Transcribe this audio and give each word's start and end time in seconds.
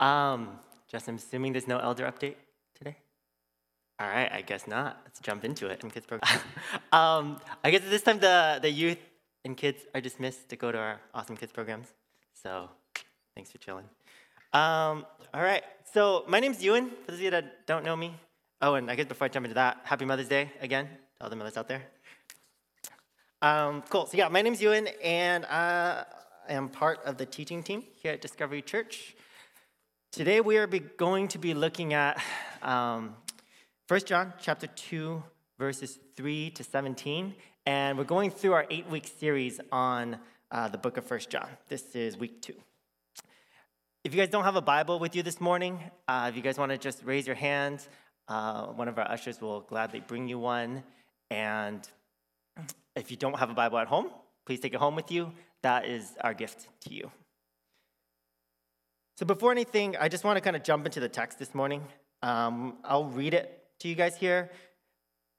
Um, 0.00 0.58
Jess, 0.88 1.06
I'm 1.06 1.16
assuming 1.16 1.52
there's 1.52 1.68
no 1.68 1.78
elder 1.78 2.04
update 2.04 2.36
today? 2.74 2.96
All 4.00 4.08
right, 4.08 4.32
I 4.32 4.40
guess 4.40 4.66
not. 4.66 5.00
Let's 5.04 5.20
jump 5.20 5.44
into 5.44 5.66
it. 5.66 5.80
Kids 5.92 6.06
program. 6.06 6.40
um, 6.90 7.38
I 7.62 7.70
guess 7.70 7.82
this 7.82 8.02
time 8.02 8.18
the, 8.18 8.58
the 8.60 8.70
youth 8.70 8.98
and 9.44 9.56
kids 9.56 9.82
are 9.94 10.00
dismissed 10.00 10.48
to 10.48 10.56
go 10.56 10.72
to 10.72 10.78
our 10.78 11.00
awesome 11.14 11.36
kids 11.36 11.52
programs. 11.52 11.88
So 12.42 12.70
thanks 13.34 13.52
for 13.52 13.58
chilling. 13.58 13.84
Um, 14.52 15.06
all 15.32 15.42
right, 15.42 15.62
so 15.92 16.24
my 16.26 16.40
name's 16.40 16.62
Ewan, 16.62 16.90
for 17.04 17.12
those 17.12 17.20
of 17.20 17.24
you 17.24 17.30
that 17.30 17.66
don't 17.66 17.84
know 17.84 17.94
me. 17.94 18.14
Oh, 18.62 18.74
and 18.74 18.90
I 18.90 18.96
guess 18.96 19.06
before 19.06 19.26
I 19.26 19.28
jump 19.28 19.44
into 19.46 19.54
that, 19.54 19.80
happy 19.84 20.04
Mother's 20.04 20.28
Day 20.28 20.50
again 20.60 20.86
to 20.86 21.24
all 21.24 21.30
the 21.30 21.36
mothers 21.36 21.56
out 21.56 21.68
there. 21.68 21.82
Um, 23.42 23.82
cool, 23.88 24.06
so 24.06 24.16
yeah, 24.16 24.28
my 24.28 24.42
name's 24.42 24.60
Ewan, 24.60 24.88
and 25.02 25.44
uh, 25.44 26.04
I 26.48 26.52
am 26.52 26.68
part 26.68 27.00
of 27.04 27.16
the 27.16 27.26
teaching 27.26 27.62
team 27.62 27.84
here 28.02 28.12
at 28.12 28.20
Discovery 28.20 28.60
Church. 28.60 29.14
Today 30.12 30.40
we 30.40 30.58
are 30.58 30.66
going 30.66 31.28
to 31.28 31.38
be 31.38 31.54
looking 31.54 31.94
at 31.94 32.20
um, 32.62 33.14
1 33.86 34.00
John 34.06 34.32
chapter 34.40 34.66
2, 34.66 35.22
verses 35.56 36.00
3 36.16 36.50
to 36.50 36.64
17, 36.64 37.32
and 37.64 37.96
we're 37.96 38.02
going 38.02 38.32
through 38.32 38.54
our 38.54 38.66
eight-week 38.70 39.06
series 39.06 39.60
on 39.70 40.18
uh, 40.50 40.66
the 40.66 40.78
book 40.78 40.96
of 40.96 41.08
1 41.08 41.20
John. 41.28 41.46
This 41.68 41.94
is 41.94 42.16
week 42.16 42.42
two. 42.42 42.54
If 44.02 44.12
you 44.12 44.20
guys 44.20 44.30
don't 44.30 44.42
have 44.42 44.56
a 44.56 44.60
Bible 44.60 44.98
with 44.98 45.14
you 45.14 45.22
this 45.22 45.40
morning, 45.40 45.78
uh, 46.08 46.26
if 46.28 46.34
you 46.34 46.42
guys 46.42 46.58
want 46.58 46.72
to 46.72 46.76
just 46.76 47.04
raise 47.04 47.24
your 47.24 47.36
hand, 47.36 47.86
uh, 48.26 48.66
one 48.66 48.88
of 48.88 48.98
our 48.98 49.08
ushers 49.08 49.40
will 49.40 49.60
gladly 49.60 50.02
bring 50.04 50.26
you 50.26 50.40
one. 50.40 50.82
And 51.30 51.88
if 52.96 53.12
you 53.12 53.16
don't 53.16 53.38
have 53.38 53.50
a 53.50 53.54
Bible 53.54 53.78
at 53.78 53.86
home, 53.86 54.10
please 54.44 54.58
take 54.58 54.74
it 54.74 54.80
home 54.80 54.96
with 54.96 55.12
you. 55.12 55.30
That 55.62 55.86
is 55.86 56.14
our 56.20 56.34
gift 56.34 56.66
to 56.80 56.92
you. 56.92 57.12
So, 59.20 59.26
before 59.26 59.52
anything, 59.52 59.98
I 60.00 60.08
just 60.08 60.24
want 60.24 60.38
to 60.38 60.40
kind 60.40 60.56
of 60.56 60.62
jump 60.62 60.86
into 60.86 60.98
the 60.98 61.06
text 61.06 61.38
this 61.38 61.54
morning. 61.54 61.82
Um, 62.22 62.78
I'll 62.82 63.04
read 63.04 63.34
it 63.34 63.64
to 63.80 63.88
you 63.88 63.94
guys 63.94 64.16
here. 64.16 64.50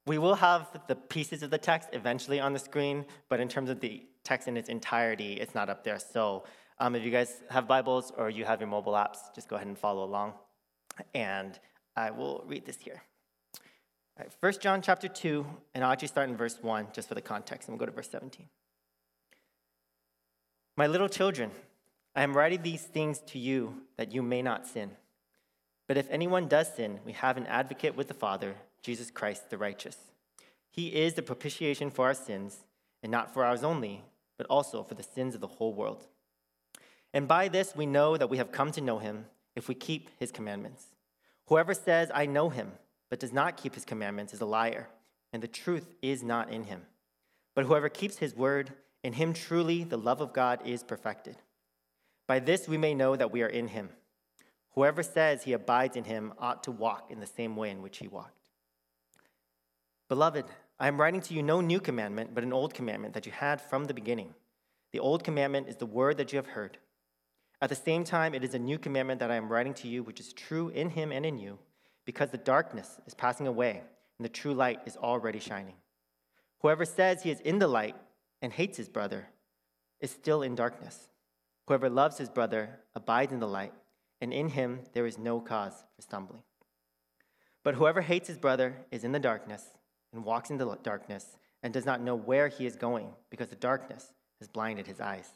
We 0.06 0.18
will 0.18 0.36
have 0.36 0.68
the 0.86 0.94
pieces 0.94 1.42
of 1.42 1.50
the 1.50 1.58
text 1.58 1.88
eventually 1.92 2.38
on 2.38 2.52
the 2.52 2.60
screen, 2.60 3.04
but 3.28 3.40
in 3.40 3.48
terms 3.48 3.70
of 3.70 3.80
the 3.80 4.06
text 4.22 4.46
in 4.46 4.56
its 4.56 4.68
entirety, 4.68 5.32
it's 5.32 5.52
not 5.52 5.68
up 5.68 5.82
there. 5.82 5.98
So, 5.98 6.44
um, 6.78 6.94
if 6.94 7.02
you 7.02 7.10
guys 7.10 7.42
have 7.50 7.66
Bibles 7.66 8.12
or 8.16 8.30
you 8.30 8.44
have 8.44 8.60
your 8.60 8.68
mobile 8.68 8.92
apps, 8.92 9.18
just 9.34 9.48
go 9.48 9.56
ahead 9.56 9.66
and 9.66 9.76
follow 9.76 10.04
along. 10.04 10.34
And 11.12 11.58
I 11.96 12.12
will 12.12 12.44
read 12.46 12.64
this 12.64 12.76
here. 12.76 13.02
All 14.16 14.26
right, 14.26 14.32
1 14.38 14.52
John 14.60 14.80
chapter 14.80 15.08
2, 15.08 15.44
and 15.74 15.82
I'll 15.82 15.90
actually 15.90 16.06
start 16.06 16.28
in 16.28 16.36
verse 16.36 16.56
1 16.62 16.86
just 16.92 17.08
for 17.08 17.16
the 17.16 17.20
context, 17.20 17.68
and 17.68 17.76
we'll 17.76 17.84
go 17.84 17.90
to 17.90 17.96
verse 17.96 18.10
17. 18.10 18.46
My 20.76 20.86
little 20.86 21.08
children, 21.08 21.50
I 22.14 22.22
am 22.22 22.36
writing 22.36 22.62
these 22.62 22.82
things 22.82 23.20
to 23.28 23.38
you 23.38 23.82
that 23.96 24.12
you 24.12 24.22
may 24.22 24.42
not 24.42 24.66
sin. 24.66 24.90
But 25.88 25.96
if 25.96 26.10
anyone 26.10 26.46
does 26.46 26.74
sin, 26.74 27.00
we 27.04 27.12
have 27.12 27.36
an 27.36 27.46
advocate 27.46 27.96
with 27.96 28.08
the 28.08 28.14
Father, 28.14 28.54
Jesus 28.82 29.10
Christ 29.10 29.50
the 29.50 29.58
righteous. 29.58 29.96
He 30.70 30.88
is 30.88 31.14
the 31.14 31.22
propitiation 31.22 31.90
for 31.90 32.06
our 32.06 32.14
sins, 32.14 32.64
and 33.02 33.10
not 33.10 33.32
for 33.32 33.44
ours 33.44 33.64
only, 33.64 34.04
but 34.38 34.46
also 34.46 34.82
for 34.82 34.94
the 34.94 35.02
sins 35.02 35.34
of 35.34 35.40
the 35.40 35.46
whole 35.46 35.74
world. 35.74 36.06
And 37.14 37.28
by 37.28 37.48
this 37.48 37.74
we 37.74 37.86
know 37.86 38.16
that 38.16 38.30
we 38.30 38.38
have 38.38 38.52
come 38.52 38.72
to 38.72 38.80
know 38.80 38.98
him 38.98 39.26
if 39.54 39.68
we 39.68 39.74
keep 39.74 40.10
his 40.18 40.30
commandments. 40.30 40.86
Whoever 41.46 41.74
says, 41.74 42.10
I 42.14 42.26
know 42.26 42.48
him, 42.48 42.72
but 43.10 43.20
does 43.20 43.32
not 43.32 43.56
keep 43.56 43.74
his 43.74 43.84
commandments 43.84 44.32
is 44.32 44.40
a 44.40 44.46
liar, 44.46 44.88
and 45.32 45.42
the 45.42 45.48
truth 45.48 45.94
is 46.00 46.22
not 46.22 46.50
in 46.50 46.64
him. 46.64 46.82
But 47.54 47.66
whoever 47.66 47.88
keeps 47.88 48.18
his 48.18 48.34
word, 48.34 48.72
in 49.02 49.14
him 49.14 49.32
truly 49.32 49.84
the 49.84 49.98
love 49.98 50.20
of 50.20 50.32
God 50.32 50.60
is 50.64 50.82
perfected. 50.82 51.36
By 52.32 52.38
this 52.38 52.66
we 52.66 52.78
may 52.78 52.94
know 52.94 53.14
that 53.14 53.30
we 53.30 53.42
are 53.42 53.54
in 53.60 53.68
him. 53.68 53.90
Whoever 54.70 55.02
says 55.02 55.42
he 55.42 55.52
abides 55.52 55.96
in 55.98 56.04
him 56.04 56.32
ought 56.38 56.64
to 56.64 56.72
walk 56.72 57.10
in 57.10 57.20
the 57.20 57.26
same 57.26 57.56
way 57.56 57.68
in 57.68 57.82
which 57.82 57.98
he 57.98 58.08
walked. 58.08 58.48
Beloved, 60.08 60.46
I 60.80 60.88
am 60.88 60.98
writing 60.98 61.20
to 61.20 61.34
you 61.34 61.42
no 61.42 61.60
new 61.60 61.78
commandment, 61.78 62.34
but 62.34 62.42
an 62.42 62.54
old 62.54 62.72
commandment 62.72 63.12
that 63.12 63.26
you 63.26 63.32
had 63.32 63.60
from 63.60 63.84
the 63.84 63.92
beginning. 63.92 64.32
The 64.92 64.98
old 64.98 65.24
commandment 65.24 65.68
is 65.68 65.76
the 65.76 65.84
word 65.84 66.16
that 66.16 66.32
you 66.32 66.38
have 66.38 66.46
heard. 66.46 66.78
At 67.60 67.68
the 67.68 67.74
same 67.74 68.02
time, 68.02 68.34
it 68.34 68.44
is 68.44 68.54
a 68.54 68.58
new 68.58 68.78
commandment 68.78 69.20
that 69.20 69.30
I 69.30 69.36
am 69.36 69.52
writing 69.52 69.74
to 69.74 69.88
you, 69.88 70.02
which 70.02 70.18
is 70.18 70.32
true 70.32 70.70
in 70.70 70.88
him 70.88 71.12
and 71.12 71.26
in 71.26 71.38
you, 71.38 71.58
because 72.06 72.30
the 72.30 72.38
darkness 72.38 72.98
is 73.06 73.12
passing 73.12 73.46
away 73.46 73.82
and 74.18 74.24
the 74.24 74.30
true 74.30 74.54
light 74.54 74.80
is 74.86 74.96
already 74.96 75.38
shining. 75.38 75.76
Whoever 76.60 76.86
says 76.86 77.24
he 77.24 77.30
is 77.30 77.40
in 77.40 77.58
the 77.58 77.68
light 77.68 77.96
and 78.40 78.54
hates 78.54 78.78
his 78.78 78.88
brother 78.88 79.28
is 80.00 80.10
still 80.10 80.40
in 80.40 80.54
darkness. 80.54 81.08
Whoever 81.66 81.88
loves 81.88 82.18
his 82.18 82.28
brother 82.28 82.80
abides 82.94 83.32
in 83.32 83.40
the 83.40 83.48
light, 83.48 83.72
and 84.20 84.32
in 84.32 84.48
him 84.48 84.80
there 84.92 85.06
is 85.06 85.18
no 85.18 85.40
cause 85.40 85.84
for 85.94 86.02
stumbling. 86.02 86.42
But 87.64 87.76
whoever 87.76 88.00
hates 88.00 88.28
his 88.28 88.38
brother 88.38 88.76
is 88.90 89.04
in 89.04 89.12
the 89.12 89.20
darkness 89.20 89.64
and 90.12 90.24
walks 90.24 90.50
in 90.50 90.58
the 90.58 90.76
darkness 90.82 91.36
and 91.62 91.72
does 91.72 91.86
not 91.86 92.00
know 92.00 92.16
where 92.16 92.48
he 92.48 92.66
is 92.66 92.76
going 92.76 93.10
because 93.30 93.48
the 93.48 93.56
darkness 93.56 94.12
has 94.40 94.48
blinded 94.48 94.86
his 94.86 95.00
eyes. 95.00 95.30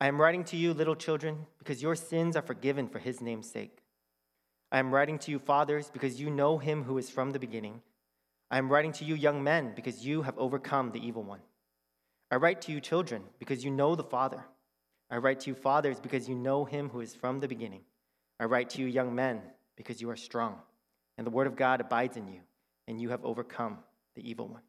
I 0.00 0.06
am 0.06 0.18
writing 0.18 0.44
to 0.44 0.56
you, 0.56 0.72
little 0.72 0.96
children, 0.96 1.46
because 1.58 1.82
your 1.82 1.94
sins 1.94 2.34
are 2.36 2.42
forgiven 2.42 2.88
for 2.88 2.98
his 2.98 3.20
name's 3.20 3.50
sake. 3.50 3.82
I 4.72 4.78
am 4.78 4.94
writing 4.94 5.18
to 5.18 5.30
you, 5.30 5.38
fathers, 5.38 5.90
because 5.92 6.18
you 6.18 6.30
know 6.30 6.56
him 6.56 6.84
who 6.84 6.96
is 6.96 7.10
from 7.10 7.32
the 7.32 7.38
beginning. 7.38 7.82
I 8.50 8.56
am 8.56 8.70
writing 8.70 8.92
to 8.92 9.04
you, 9.04 9.14
young 9.14 9.44
men, 9.44 9.72
because 9.76 10.06
you 10.06 10.22
have 10.22 10.38
overcome 10.38 10.92
the 10.92 11.06
evil 11.06 11.22
one. 11.22 11.40
I 12.30 12.36
write 12.36 12.62
to 12.62 12.72
you, 12.72 12.80
children, 12.80 13.24
because 13.38 13.62
you 13.64 13.70
know 13.70 13.94
the 13.94 14.04
Father. 14.04 14.44
I 15.10 15.16
write 15.16 15.40
to 15.40 15.50
you, 15.50 15.54
fathers, 15.54 15.98
because 15.98 16.28
you 16.28 16.34
know 16.34 16.64
him 16.64 16.88
who 16.88 17.00
is 17.00 17.14
from 17.14 17.40
the 17.40 17.48
beginning. 17.48 17.82
I 18.38 18.44
write 18.44 18.70
to 18.70 18.80
you, 18.80 18.86
young 18.86 19.14
men, 19.14 19.42
because 19.76 20.00
you 20.00 20.08
are 20.10 20.16
strong, 20.16 20.58
and 21.18 21.26
the 21.26 21.30
word 21.30 21.46
of 21.46 21.56
God 21.56 21.80
abides 21.80 22.16
in 22.16 22.28
you, 22.28 22.40
and 22.86 23.00
you 23.00 23.10
have 23.10 23.24
overcome 23.24 23.78
the 24.14 24.28
evil 24.28 24.48
one. 24.48 24.62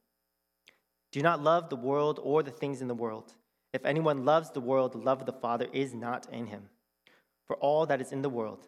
Do 1.11 1.21
not 1.21 1.43
love 1.43 1.69
the 1.69 1.75
world 1.75 2.19
or 2.23 2.41
the 2.41 2.51
things 2.51 2.81
in 2.81 2.87
the 2.87 2.95
world. 2.95 3.33
If 3.73 3.85
anyone 3.85 4.25
loves 4.25 4.49
the 4.49 4.61
world, 4.61 4.93
the 4.93 4.97
love 4.97 5.19
of 5.19 5.25
the 5.25 5.33
Father 5.33 5.67
is 5.71 5.93
not 5.93 6.27
in 6.31 6.47
him. 6.47 6.69
For 7.47 7.55
all 7.57 7.85
that 7.85 8.01
is 8.01 8.11
in 8.11 8.21
the 8.21 8.29
world, 8.29 8.67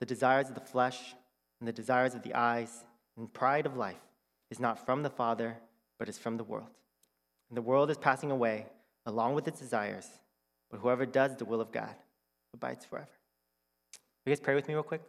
the 0.00 0.06
desires 0.06 0.48
of 0.48 0.54
the 0.54 0.60
flesh, 0.60 1.14
and 1.60 1.68
the 1.68 1.72
desires 1.72 2.14
of 2.14 2.22
the 2.22 2.34
eyes, 2.34 2.84
and 3.16 3.32
pride 3.32 3.64
of 3.64 3.76
life, 3.76 4.00
is 4.50 4.60
not 4.60 4.84
from 4.84 5.02
the 5.02 5.10
Father, 5.10 5.56
but 5.98 6.08
is 6.08 6.18
from 6.18 6.36
the 6.36 6.44
world. 6.44 6.70
And 7.48 7.56
the 7.56 7.62
world 7.62 7.90
is 7.90 7.96
passing 7.96 8.30
away 8.30 8.66
along 9.06 9.34
with 9.34 9.46
its 9.48 9.60
desires, 9.60 10.08
but 10.74 10.80
whoever 10.80 11.06
does 11.06 11.36
the 11.36 11.44
will 11.44 11.60
of 11.60 11.70
God 11.70 11.94
abides 12.52 12.84
forever. 12.84 13.06
You 14.26 14.30
guys 14.30 14.40
pray 14.40 14.56
with 14.56 14.66
me 14.66 14.74
real 14.74 14.82
quick? 14.82 15.02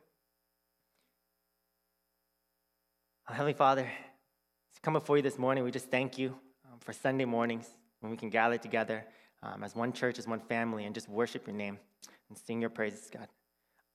Heavenly 3.28 3.54
Father, 3.54 3.82
to 3.82 4.82
come 4.84 4.94
before 4.94 5.18
you 5.18 5.24
this 5.24 5.40
morning, 5.40 5.64
we 5.64 5.72
just 5.72 5.90
thank 5.90 6.20
you 6.20 6.36
um, 6.72 6.78
for 6.82 6.94
Sunday 6.94 7.26
mornings 7.26 7.68
when 8.02 8.12
we 8.12 8.18
can 8.18 8.30
gather 8.30 8.60
together 8.60 9.06
um, 9.42 9.64
as 9.64 9.76
one 9.76 9.92
church, 9.92 10.20
as 10.20 10.28
one 10.28 10.40
family, 10.40 10.86
and 10.86 10.94
just 10.94 11.10
worship 11.10 11.48
your 11.48 11.56
name 11.56 11.80
and 12.30 12.38
sing 12.38 12.62
your 12.62 12.70
praises, 12.70 13.10
God. 13.12 13.28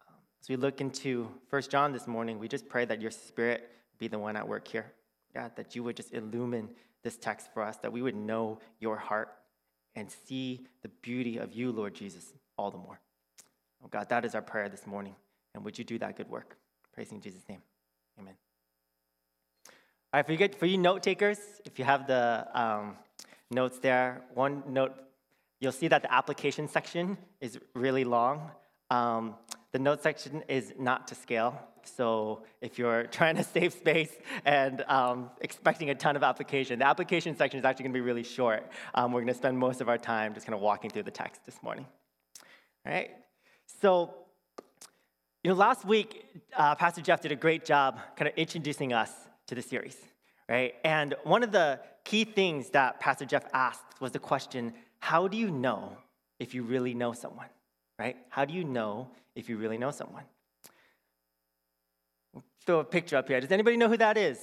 Um, 0.08 0.16
as 0.42 0.48
we 0.48 0.56
look 0.56 0.80
into 0.80 1.30
First 1.50 1.70
John 1.70 1.92
this 1.92 2.08
morning, 2.08 2.40
we 2.40 2.48
just 2.48 2.68
pray 2.68 2.84
that 2.84 3.00
your 3.00 3.12
Spirit 3.12 3.70
be 3.96 4.08
the 4.08 4.18
one 4.18 4.34
at 4.34 4.48
work 4.48 4.66
here. 4.66 4.92
God, 5.32 5.52
that 5.54 5.76
you 5.76 5.84
would 5.84 5.96
just 5.96 6.12
illumine 6.12 6.70
this 7.04 7.16
text 7.16 7.46
for 7.54 7.62
us, 7.62 7.76
that 7.76 7.92
we 7.92 8.02
would 8.02 8.16
know 8.16 8.58
your 8.80 8.96
heart 8.96 9.28
and 9.94 10.10
see 10.10 10.66
the 10.82 10.88
beauty 10.88 11.38
of 11.38 11.52
you, 11.52 11.72
Lord 11.72 11.94
Jesus, 11.94 12.32
all 12.56 12.70
the 12.70 12.78
more. 12.78 13.00
Oh 13.84 13.88
God, 13.88 14.08
that 14.08 14.24
is 14.24 14.34
our 14.34 14.42
prayer 14.42 14.68
this 14.68 14.86
morning. 14.86 15.14
And 15.54 15.64
would 15.64 15.78
you 15.78 15.84
do 15.84 15.98
that 15.98 16.16
good 16.16 16.28
work? 16.28 16.56
Praising 16.92 17.20
Jesus' 17.20 17.42
name. 17.48 17.62
Amen. 18.18 18.34
All 20.12 20.18
right, 20.18 20.26
for 20.26 20.32
you, 20.32 20.48
for 20.58 20.66
you 20.66 20.78
note 20.78 21.02
takers, 21.02 21.38
if 21.64 21.78
you 21.78 21.84
have 21.84 22.06
the 22.06 22.46
um, 22.52 22.96
notes 23.50 23.78
there, 23.78 24.22
one 24.34 24.62
note, 24.68 24.94
you'll 25.60 25.72
see 25.72 25.88
that 25.88 26.02
the 26.02 26.12
application 26.12 26.68
section 26.68 27.16
is 27.40 27.58
really 27.74 28.04
long. 28.04 28.50
Um, 28.90 29.36
the 29.72 29.78
note 29.78 30.02
section 30.02 30.42
is 30.48 30.72
not 30.78 31.06
to 31.08 31.14
scale. 31.14 31.60
So 31.86 32.42
if 32.60 32.78
you're 32.78 33.04
trying 33.10 33.36
to 33.36 33.44
save 33.44 33.72
space 33.72 34.12
and 34.44 34.82
um, 34.82 35.30
expecting 35.40 35.90
a 35.90 35.94
ton 35.94 36.16
of 36.16 36.22
application, 36.22 36.78
the 36.78 36.86
application 36.86 37.36
section 37.36 37.58
is 37.58 37.64
actually 37.64 37.84
going 37.84 37.92
to 37.92 37.98
be 37.98 38.04
really 38.04 38.22
short. 38.22 38.70
Um, 38.94 39.12
we're 39.12 39.20
going 39.20 39.32
to 39.32 39.38
spend 39.38 39.58
most 39.58 39.80
of 39.80 39.88
our 39.88 39.98
time 39.98 40.34
just 40.34 40.46
kind 40.46 40.54
of 40.54 40.60
walking 40.60 40.90
through 40.90 41.04
the 41.04 41.10
text 41.10 41.44
this 41.44 41.62
morning. 41.62 41.86
All 42.86 42.92
right. 42.92 43.10
So, 43.80 44.14
you 45.44 45.50
know, 45.50 45.56
last 45.56 45.84
week, 45.84 46.26
uh, 46.56 46.74
Pastor 46.74 47.00
Jeff 47.00 47.20
did 47.20 47.32
a 47.32 47.36
great 47.36 47.64
job 47.64 47.98
kind 48.16 48.28
of 48.28 48.34
introducing 48.36 48.92
us 48.92 49.10
to 49.46 49.54
the 49.54 49.62
series, 49.62 49.96
right? 50.48 50.74
And 50.84 51.14
one 51.24 51.42
of 51.42 51.52
the 51.52 51.80
key 52.04 52.24
things 52.24 52.70
that 52.70 53.00
Pastor 53.00 53.24
Jeff 53.24 53.44
asked 53.52 54.00
was 54.00 54.12
the 54.12 54.18
question 54.18 54.74
how 54.98 55.28
do 55.28 55.36
you 55.36 55.50
know 55.50 55.96
if 56.38 56.54
you 56.54 56.62
really 56.62 56.94
know 56.94 57.12
someone, 57.12 57.48
right? 57.98 58.16
How 58.28 58.44
do 58.44 58.52
you 58.52 58.64
know 58.64 59.08
if 59.34 59.48
you 59.48 59.56
really 59.56 59.78
know 59.78 59.90
someone? 59.90 60.24
Throw 62.70 62.78
a 62.78 62.84
picture 62.84 63.16
up 63.16 63.26
here. 63.26 63.40
Does 63.40 63.50
anybody 63.50 63.76
know 63.76 63.88
who 63.88 63.96
that 63.96 64.16
is? 64.16 64.38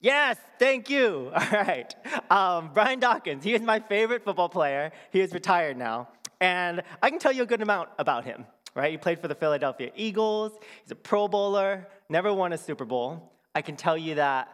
Yes, 0.00 0.36
thank 0.56 0.88
you. 0.88 1.32
All 1.34 1.48
right. 1.50 1.92
Um, 2.30 2.70
Brian 2.72 3.00
Dawkins, 3.00 3.42
he 3.42 3.54
is 3.54 3.60
my 3.60 3.80
favorite 3.80 4.22
football 4.22 4.48
player. 4.48 4.92
He 5.10 5.18
is 5.18 5.32
retired 5.32 5.76
now. 5.76 6.08
And 6.40 6.82
I 7.02 7.10
can 7.10 7.18
tell 7.18 7.32
you 7.32 7.42
a 7.42 7.46
good 7.46 7.60
amount 7.60 7.88
about 7.98 8.24
him. 8.24 8.46
right? 8.76 8.92
He 8.92 8.98
played 8.98 9.18
for 9.18 9.26
the 9.26 9.34
Philadelphia 9.34 9.90
Eagles. 9.96 10.52
He's 10.84 10.92
a 10.92 10.94
Pro 10.94 11.26
Bowler, 11.26 11.88
never 12.08 12.32
won 12.32 12.52
a 12.52 12.58
Super 12.58 12.84
Bowl. 12.84 13.32
I 13.56 13.62
can 13.62 13.74
tell 13.74 13.98
you 13.98 14.14
that 14.14 14.48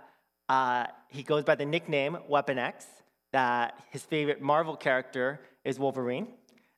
uh, 0.48 0.86
he 1.08 1.22
goes 1.22 1.44
by 1.44 1.54
the 1.54 1.66
nickname 1.66 2.16
Weapon 2.28 2.58
X, 2.58 2.86
that 3.32 3.78
his 3.90 4.02
favorite 4.02 4.40
Marvel 4.40 4.74
character 4.74 5.40
is 5.66 5.78
Wolverine. 5.78 6.28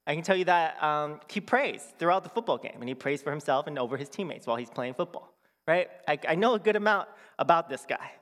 I 0.07 0.15
can 0.15 0.23
tell 0.23 0.37
you 0.37 0.47
that 0.47 0.83
um, 0.83 1.21
he 1.29 1.41
prays 1.41 1.85
throughout 1.99 2.25
the 2.25 2.31
football 2.31 2.59
game, 2.59 2.77
and 2.81 2.89
he 2.89 2.95
prays 2.95 3.23
for 3.23 3.31
himself 3.31 3.67
and 3.67 3.79
over 3.79 3.97
his 3.97 4.09
teammates 4.09 4.47
while 4.47 4.57
he's 4.57 4.71
playing 4.71 4.95
football, 4.95 5.33
right? 5.67 5.89
I, 6.09 6.19
I 6.29 6.35
know 6.35 6.55
a 6.55 6.59
good 6.59 6.77
amount 6.77 7.09
about 7.39 7.69
this 7.69 7.85
guy. 7.89 8.13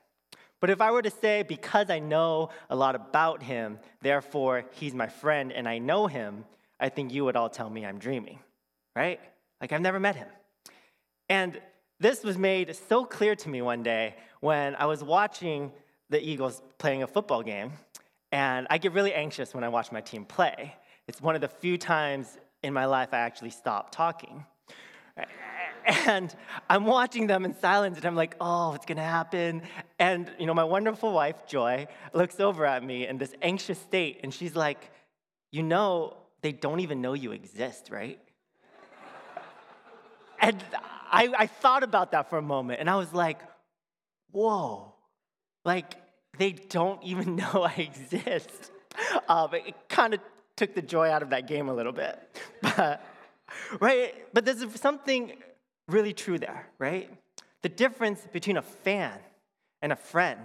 But 0.60 0.70
if 0.70 0.80
I 0.80 0.90
were 0.90 1.02
to 1.02 1.10
say, 1.10 1.44
because 1.44 1.88
I 1.88 2.00
know 2.00 2.50
a 2.68 2.76
lot 2.76 2.94
about 2.94 3.42
him, 3.42 3.78
therefore 4.02 4.64
he's 4.72 4.94
my 4.94 5.06
friend 5.06 5.52
and 5.52 5.68
I 5.68 5.78
know 5.78 6.06
him, 6.08 6.44
I 6.80 6.88
think 6.88 7.12
you 7.12 7.24
would 7.24 7.36
all 7.36 7.48
tell 7.48 7.70
me 7.70 7.86
I'm 7.86 7.98
dreaming, 7.98 8.40
right? 8.96 9.20
Like 9.60 9.72
I've 9.72 9.80
never 9.80 10.00
met 10.00 10.16
him. 10.16 10.28
And 11.28 11.60
this 12.00 12.24
was 12.24 12.38
made 12.38 12.74
so 12.88 13.04
clear 13.04 13.34
to 13.36 13.48
me 13.48 13.62
one 13.62 13.82
day 13.82 14.16
when 14.40 14.74
I 14.76 14.86
was 14.86 15.02
watching 15.02 15.72
the 16.10 16.20
Eagles 16.20 16.62
playing 16.78 17.02
a 17.02 17.06
football 17.06 17.42
game. 17.42 17.72
And 18.30 18.66
I 18.70 18.78
get 18.78 18.92
really 18.92 19.14
anxious 19.14 19.54
when 19.54 19.64
I 19.64 19.68
watch 19.68 19.90
my 19.90 20.00
team 20.00 20.24
play. 20.24 20.76
It's 21.08 21.22
one 21.22 21.34
of 21.34 21.40
the 21.40 21.48
few 21.48 21.78
times 21.78 22.38
in 22.62 22.74
my 22.74 22.84
life 22.84 23.08
I 23.12 23.18
actually 23.18 23.50
stop 23.50 23.90
talking. 23.90 24.44
And 26.06 26.34
I'm 26.68 26.84
watching 26.84 27.26
them 27.26 27.46
in 27.46 27.58
silence, 27.58 27.96
and 27.96 28.04
I'm 28.04 28.14
like, 28.14 28.36
oh, 28.42 28.70
what's 28.70 28.84
gonna 28.84 29.02
happen? 29.02 29.62
And 29.98 30.30
you 30.38 30.44
know, 30.44 30.52
my 30.52 30.64
wonderful 30.64 31.12
wife, 31.12 31.46
Joy, 31.46 31.86
looks 32.12 32.40
over 32.40 32.66
at 32.66 32.84
me 32.84 33.06
in 33.06 33.16
this 33.16 33.34
anxious 33.40 33.78
state, 33.78 34.20
and 34.22 34.32
she's 34.32 34.54
like, 34.54 34.90
you 35.50 35.62
know, 35.62 36.18
they 36.42 36.52
don't 36.52 36.80
even 36.80 37.00
know 37.00 37.14
you 37.14 37.32
exist, 37.32 37.88
right? 37.90 38.20
and 40.40 40.62
I, 41.10 41.32
I 41.38 41.46
thought 41.46 41.82
about 41.82 42.12
that 42.12 42.28
for 42.28 42.36
a 42.36 42.42
moment, 42.42 42.80
and 42.80 42.90
I 42.90 42.96
was 42.96 43.14
like, 43.14 43.40
whoa, 44.30 44.94
like 45.64 45.94
they 46.36 46.52
don't 46.52 47.02
even 47.02 47.34
know 47.42 47.62
I 47.62 47.72
exist. 47.80 48.72
Um, 49.26 49.54
it 49.54 49.74
kind 49.88 50.12
of 50.12 50.20
took 50.58 50.74
the 50.74 50.82
joy 50.82 51.08
out 51.08 51.22
of 51.22 51.30
that 51.30 51.46
game 51.46 51.68
a 51.68 51.74
little 51.74 51.92
bit, 51.92 52.18
but 52.62 53.02
right. 53.80 54.14
But 54.34 54.44
there's 54.44 54.64
something 54.78 55.32
really 55.86 56.12
true 56.12 56.38
there, 56.38 56.66
right? 56.78 57.08
The 57.62 57.68
difference 57.68 58.26
between 58.32 58.56
a 58.56 58.62
fan 58.62 59.18
and 59.80 59.92
a 59.92 59.96
friend, 59.96 60.40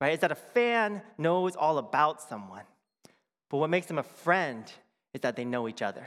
right, 0.00 0.12
is 0.12 0.20
that 0.20 0.30
a 0.30 0.36
fan 0.36 1.02
knows 1.18 1.56
all 1.56 1.78
about 1.78 2.20
someone, 2.22 2.64
but 3.50 3.56
what 3.56 3.70
makes 3.70 3.86
them 3.86 3.98
a 3.98 4.02
friend 4.02 4.70
is 5.14 5.22
that 5.22 5.36
they 5.36 5.44
know 5.44 5.68
each 5.68 5.82
other, 5.82 6.06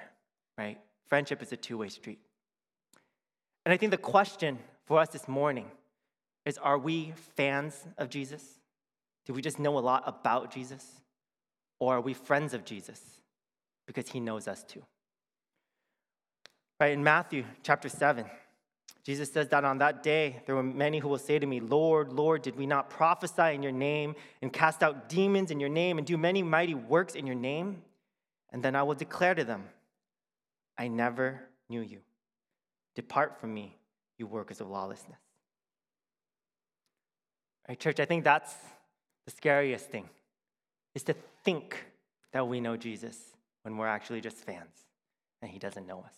right? 0.57 0.78
Friendship 1.07 1.42
is 1.42 1.52
a 1.52 1.57
two 1.57 1.78
way 1.80 1.90
street. 1.90 2.19
And 3.66 3.74
I 3.74 3.78
think 3.78 3.92
the 3.92 3.98
question 3.98 4.60
for 4.86 5.00
us 5.00 5.10
this 5.10 5.28
morning 5.28 5.66
is 6.45 6.57
are 6.60 6.78
we 6.78 7.13
fans 7.36 7.86
of 7.98 8.10
Jesus? 8.10 8.44
Do 9.25 9.34
we 9.34 9.42
just 9.42 9.60
know 9.60 9.78
a 9.78 9.80
lot 9.80 10.04
about 10.06 10.54
Jesus? 10.54 10.86
Or 11.80 11.95
are 11.95 12.02
we 12.02 12.13
friends 12.13 12.54
of 12.54 12.66
Jesus 12.66 13.19
because 13.90 14.08
he 14.08 14.20
knows 14.20 14.48
us 14.48 14.64
too? 14.64 14.84
Right, 16.80 16.94
in 16.94 17.04
Matthew 17.04 17.44
chapter 17.64 17.90
7, 17.90 18.24
Jesus 19.04 19.32
says 19.32 19.48
that 19.48 19.66
on 19.66 19.80
that 19.80 20.04
day, 20.04 20.44
there 20.46 20.54
were 20.54 20.62
many 20.62 21.00
who 21.00 21.08
will 21.08 21.18
say 21.18 21.40
to 21.40 21.46
me, 21.48 21.60
Lord, 21.60 22.14
Lord, 22.14 22.44
did 22.44 22.56
we 22.56 22.68
not 22.68 22.92
prophesy 22.92 23.56
in 23.56 23.64
your 23.64 23.72
name 23.72 24.14
and 24.44 24.54
cast 24.54 24.84
out 24.84 25.10
demons 25.10 25.50
in 25.50 25.60
your 25.60 25.70
name 25.70 25.98
and 25.98 26.06
do 26.06 26.20
many 26.20 26.44
mighty 26.44 26.76
works 26.76 27.16
in 27.16 27.26
your 27.26 27.36
name? 27.36 27.82
And 28.52 28.62
then 28.62 28.76
I 28.76 28.84
will 28.84 28.94
declare 28.94 29.34
to 29.34 29.44
them, 29.44 29.64
I 30.78 30.88
never 30.88 31.42
knew 31.68 31.82
you. 31.82 31.98
Depart 32.94 33.42
from 33.42 33.56
me, 33.56 33.76
you 34.20 34.28
workers 34.28 34.62
of 34.62 34.70
lawlessness. 34.70 35.18
Right, 37.68 37.80
church, 37.80 38.00
I 38.00 38.06
think 38.06 38.24
that's 38.24 38.54
the 39.26 39.32
scariest 39.32 39.90
thing, 39.90 40.08
is 40.94 41.02
to 41.04 41.16
think 41.44 41.84
that 42.34 42.48
we 42.48 42.62
know 42.62 42.78
Jesus 42.78 43.18
when 43.69 43.77
we're 43.77 43.88
actually 43.88 44.21
just 44.21 44.38
fans 44.38 44.86
and 45.42 45.51
he 45.51 45.60
doesn't 45.60 45.86
know 45.86 46.00
us. 46.06 46.13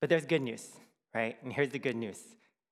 But 0.00 0.08
there's 0.08 0.24
good 0.24 0.42
news, 0.42 0.70
right? 1.14 1.36
And 1.42 1.52
here's 1.52 1.70
the 1.70 1.78
good 1.78 1.96
news 1.96 2.18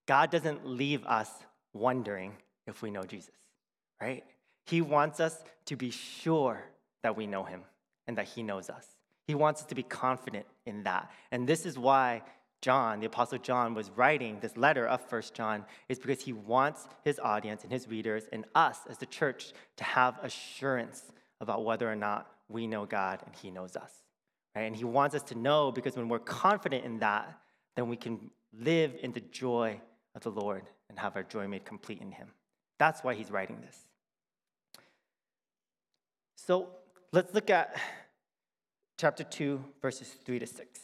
God 0.06 0.30
doesn't 0.30 0.66
leave 0.66 1.04
us 1.04 1.28
wondering 1.74 2.32
if 2.66 2.82
we 2.82 2.90
know 2.90 3.02
Jesus, 3.02 3.34
right? 4.00 4.24
He 4.66 4.80
wants 4.80 5.20
us 5.20 5.38
to 5.66 5.76
be 5.76 5.90
sure 5.90 6.62
that 7.02 7.16
we 7.16 7.26
know 7.26 7.44
him 7.44 7.62
and 8.06 8.16
that 8.16 8.28
he 8.28 8.42
knows 8.42 8.70
us. 8.70 8.86
He 9.26 9.34
wants 9.34 9.62
us 9.62 9.66
to 9.66 9.74
be 9.74 9.82
confident 9.82 10.46
in 10.66 10.84
that. 10.84 11.10
And 11.30 11.46
this 11.46 11.66
is 11.66 11.78
why 11.78 12.22
John, 12.60 13.00
the 13.00 13.06
Apostle 13.06 13.38
John, 13.38 13.74
was 13.74 13.90
writing 13.90 14.38
this 14.40 14.56
letter 14.56 14.86
of 14.86 15.00
First 15.02 15.34
John, 15.34 15.64
is 15.88 15.98
because 15.98 16.22
he 16.22 16.32
wants 16.32 16.88
his 17.04 17.18
audience 17.18 17.62
and 17.62 17.72
his 17.72 17.88
readers 17.88 18.24
and 18.32 18.44
us 18.54 18.78
as 18.88 18.98
the 18.98 19.06
church 19.06 19.52
to 19.76 19.84
have 19.84 20.18
assurance 20.22 21.02
about 21.40 21.64
whether 21.64 21.90
or 21.90 21.96
not 21.96 22.31
we 22.49 22.67
know 22.67 22.87
God 22.87 23.20
and 23.25 23.35
he 23.35 23.50
knows 23.50 23.76
us. 23.76 23.93
Right? 24.55 24.62
And 24.62 24.75
he 24.75 24.85
wants 24.85 25.14
us 25.14 25.23
to 25.25 25.35
know 25.35 25.70
because 25.70 25.96
when 25.96 26.08
we're 26.08 26.19
confident 26.19 26.85
in 26.85 26.99
that, 27.00 27.38
then 27.76 27.88
we 27.88 27.96
can 27.96 28.31
live 28.52 28.94
in 29.02 29.12
the 29.12 29.20
joy 29.20 29.81
of 30.14 30.23
the 30.23 30.31
Lord 30.31 30.62
and 30.88 30.99
have 30.99 31.17
our 31.17 31.23
joy 31.23 31.46
made 31.46 31.64
complete 31.64 32.00
in 32.00 32.11
him. 32.11 32.29
That's 32.79 33.02
why 33.05 33.14
he's 33.14 33.31
writing 33.31 33.61
this. 33.61 33.76
So 36.35 36.69
let's 37.12 37.35
look 37.35 37.50
at 37.50 37.76
chapter 38.99 39.23
2, 39.23 39.62
verses 39.82 40.08
3 40.25 40.38
to 40.38 40.46
6. 40.46 40.81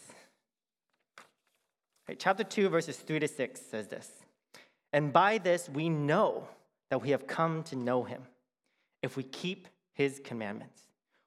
Right, 2.08 2.18
chapter 2.18 2.44
2, 2.44 2.68
verses 2.68 2.96
3 2.98 3.18
to 3.20 3.28
6 3.28 3.60
says 3.60 3.88
this 3.88 4.10
And 4.92 5.12
by 5.12 5.38
this 5.38 5.68
we 5.68 5.88
know 5.88 6.48
that 6.90 7.00
we 7.00 7.10
have 7.10 7.26
come 7.26 7.62
to 7.64 7.76
know 7.76 8.04
him, 8.04 8.22
if 9.02 9.16
we 9.16 9.22
keep 9.22 9.68
his 9.94 10.20
commandments. 10.22 10.82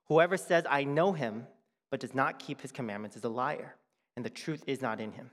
Whoever 0.08 0.38
says, 0.38 0.66
I 0.70 0.84
know 0.84 1.14
him, 1.14 1.48
but 1.90 2.00
does 2.00 2.14
not 2.14 2.40
keep 2.40 2.62
his 2.62 2.72
commandments 2.72 3.18
is 3.18 3.24
a 3.24 3.30
liar, 3.30 3.76
and 4.16 4.24
the 4.24 4.30
truth 4.30 4.64
is 4.68 4.82
not 4.82 5.00
in 5.00 5.14
him. 5.14 5.32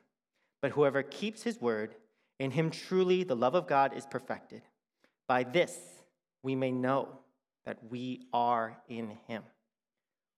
But 0.63 0.73
whoever 0.73 1.03
keeps 1.03 1.43
his 1.43 1.61
word, 1.61 1.95
in 2.39 2.51
him 2.51 2.71
truly 2.71 3.23
the 3.23 3.37
love 3.37 3.55
of 3.55 3.67
God 3.67 3.93
is 3.95 4.07
perfected. 4.07 4.63
By 5.29 5.43
this 5.43 5.79
we 6.43 6.55
may 6.55 6.73
know 6.73 7.09
that 7.65 7.79
we 7.91 8.23
are 8.33 8.79
in 8.89 9.19
him. 9.27 9.43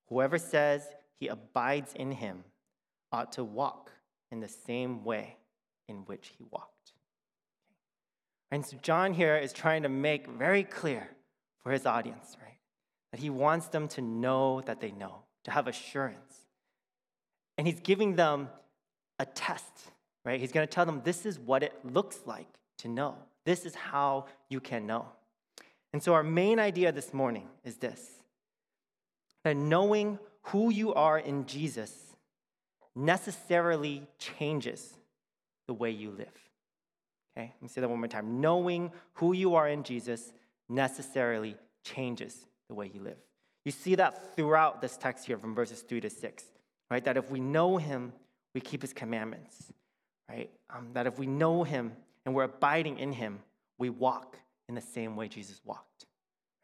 Whoever 0.09 0.39
says 0.39 0.87
he 1.19 1.29
abides 1.29 1.93
in 1.95 2.13
him 2.13 2.45
ought 3.13 3.33
to 3.33 3.45
walk 3.45 3.91
in 4.31 4.41
the 4.41 4.49
same 4.49 5.05
way 5.05 5.37
in 5.89 5.99
which 6.07 6.33
he 6.39 6.45
walked. 6.51 6.93
And 8.51 8.65
so 8.65 8.77
John 8.81 9.15
here 9.15 9.37
is 9.37 9.53
trying 9.53 9.83
to 9.83 9.89
make 9.89 10.29
very 10.29 10.63
clear 10.63 11.09
for 11.63 11.73
his 11.73 11.87
audience, 11.87 12.37
right? 12.41 12.56
That 13.13 13.21
he 13.21 13.31
wants 13.31 13.69
them 13.69 13.89
to 13.89 14.03
know 14.03 14.61
that 14.63 14.81
they 14.81 14.91
know 14.91 15.23
to 15.45 15.51
have 15.51 15.69
assurance. 15.69 16.47
And 17.57 17.67
he's 17.67 17.81
giving 17.81 18.17
them 18.17 18.49
a 19.19 19.25
test, 19.25 19.93
right? 20.25 20.41
He's 20.41 20.53
going 20.53 20.67
to 20.67 20.71
tell 20.73 20.85
them 20.85 21.01
this 21.05 21.25
is 21.25 21.39
what 21.39 21.63
it 21.63 21.73
looks 21.85 22.19
like 22.27 22.49
to 22.79 22.89
know. 22.89 23.15
This 23.45 23.65
is 23.65 23.75
how 23.75 24.27
you 24.49 24.61
can 24.61 24.87
know. 24.87 25.07
And 25.93 26.03
so, 26.03 26.13
our 26.15 26.25
main 26.25 26.59
idea 26.59 26.93
this 26.93 27.15
morning 27.15 27.49
is 27.65 27.77
this 27.77 28.11
that 29.45 29.57
knowing 29.57 30.19
who 30.43 30.71
you 30.71 30.93
are 30.93 31.19
in 31.19 31.47
Jesus 31.47 31.93
necessarily 32.95 34.07
changes 34.19 34.95
the 35.69 35.75
way 35.75 35.91
you 35.91 36.11
live. 36.11 36.27
Okay, 37.37 37.53
let 37.55 37.63
me 37.63 37.69
say 37.69 37.81
that 37.81 37.89
one 37.89 38.01
more 38.01 38.09
time. 38.09 38.41
Knowing 38.41 38.91
who 39.15 39.33
you 39.33 39.55
are 39.55 39.69
in 39.69 39.85
Jesus 39.85 40.33
necessarily 40.69 41.57
changes 41.85 42.47
the 42.69 42.75
way 42.75 42.91
you 42.93 43.01
live. 43.01 43.19
You 43.65 43.73
see 43.73 43.97
that 43.97 44.37
throughout 44.37 44.81
this 44.81 44.97
text 44.97 45.27
here 45.27 45.39
from 45.39 45.55
verses 45.55 45.83
3 45.83 46.01
to 46.01 46.11
6, 46.11 46.45
right? 46.91 47.05
That 47.05 47.17
if 47.17 47.31
we 47.31 47.41
know 47.41 47.77
him, 47.77 48.13
we 48.55 48.61
keep 48.61 48.83
his 48.83 48.93
commandments, 48.93 49.73
right? 50.29 50.51
Um, 50.71 50.89
that 50.93 51.07
if 51.07 51.19
we 51.19 51.27
know 51.27 51.65
him 51.65 51.93
and 52.25 52.35
we're 52.35 52.45
abiding 52.45 52.99
in 52.99 53.13
him, 53.13 53.41
we 53.79 53.91
walk 53.91 54.39
in 54.69 54.75
the 54.75 54.81
same 54.81 55.17
way 55.17 55.29
Jesus 55.29 55.61
walked, 55.65 56.07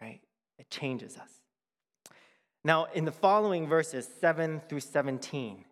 right? 0.01 0.21
It 0.59 0.71
changes 0.71 1.17
us. 1.17 1.31
Now, 2.65 2.87
in 2.95 3.05
the 3.05 3.13
following 3.13 3.67
verses 3.67 4.09
7 4.21 4.63
through 4.69 4.81
17, 4.81 5.65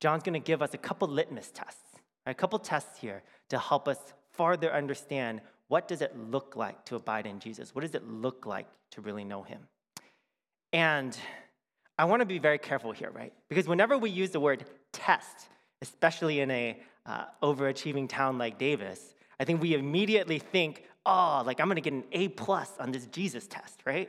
John's 0.00 0.24
going 0.24 0.34
to 0.34 0.40
give 0.40 0.62
us 0.62 0.74
a 0.74 0.78
couple 0.78 1.06
litmus 1.06 1.52
tests, 1.52 2.00
right? 2.26 2.32
a 2.32 2.34
couple 2.34 2.58
tests 2.58 2.98
here 2.98 3.22
to 3.50 3.58
help 3.58 3.86
us 3.86 3.98
farther 4.32 4.72
understand 4.72 5.40
what 5.68 5.86
does 5.86 6.02
it 6.02 6.18
look 6.18 6.56
like 6.56 6.84
to 6.86 6.96
abide 6.96 7.26
in 7.26 7.38
Jesus? 7.38 7.74
What 7.74 7.82
does 7.82 7.94
it 7.94 8.06
look 8.06 8.44
like 8.44 8.66
to 8.90 9.00
really 9.00 9.24
know 9.24 9.42
him? 9.42 9.60
And 10.72 11.16
I 11.98 12.04
want 12.06 12.20
to 12.20 12.26
be 12.26 12.38
very 12.38 12.58
careful 12.58 12.92
here, 12.92 13.10
right? 13.10 13.32
Because 13.48 13.68
whenever 13.68 13.98
we 13.98 14.10
use 14.10 14.30
the 14.30 14.40
word 14.40 14.64
test, 14.92 15.48
especially 15.82 16.40
in 16.40 16.50
a 16.50 16.80
uh, 17.04 17.24
overachieving 17.42 18.08
town 18.08 18.38
like 18.38 18.58
Davis, 18.58 19.14
I 19.38 19.44
think 19.44 19.60
we 19.60 19.74
immediately 19.74 20.38
think, 20.38 20.84
oh, 21.04 21.42
like 21.44 21.60
I'm 21.60 21.66
going 21.66 21.76
to 21.76 21.82
get 21.82 21.92
an 21.92 22.04
A 22.12 22.28
plus 22.28 22.70
on 22.78 22.92
this 22.92 23.06
Jesus 23.06 23.46
test, 23.46 23.80
right? 23.84 24.08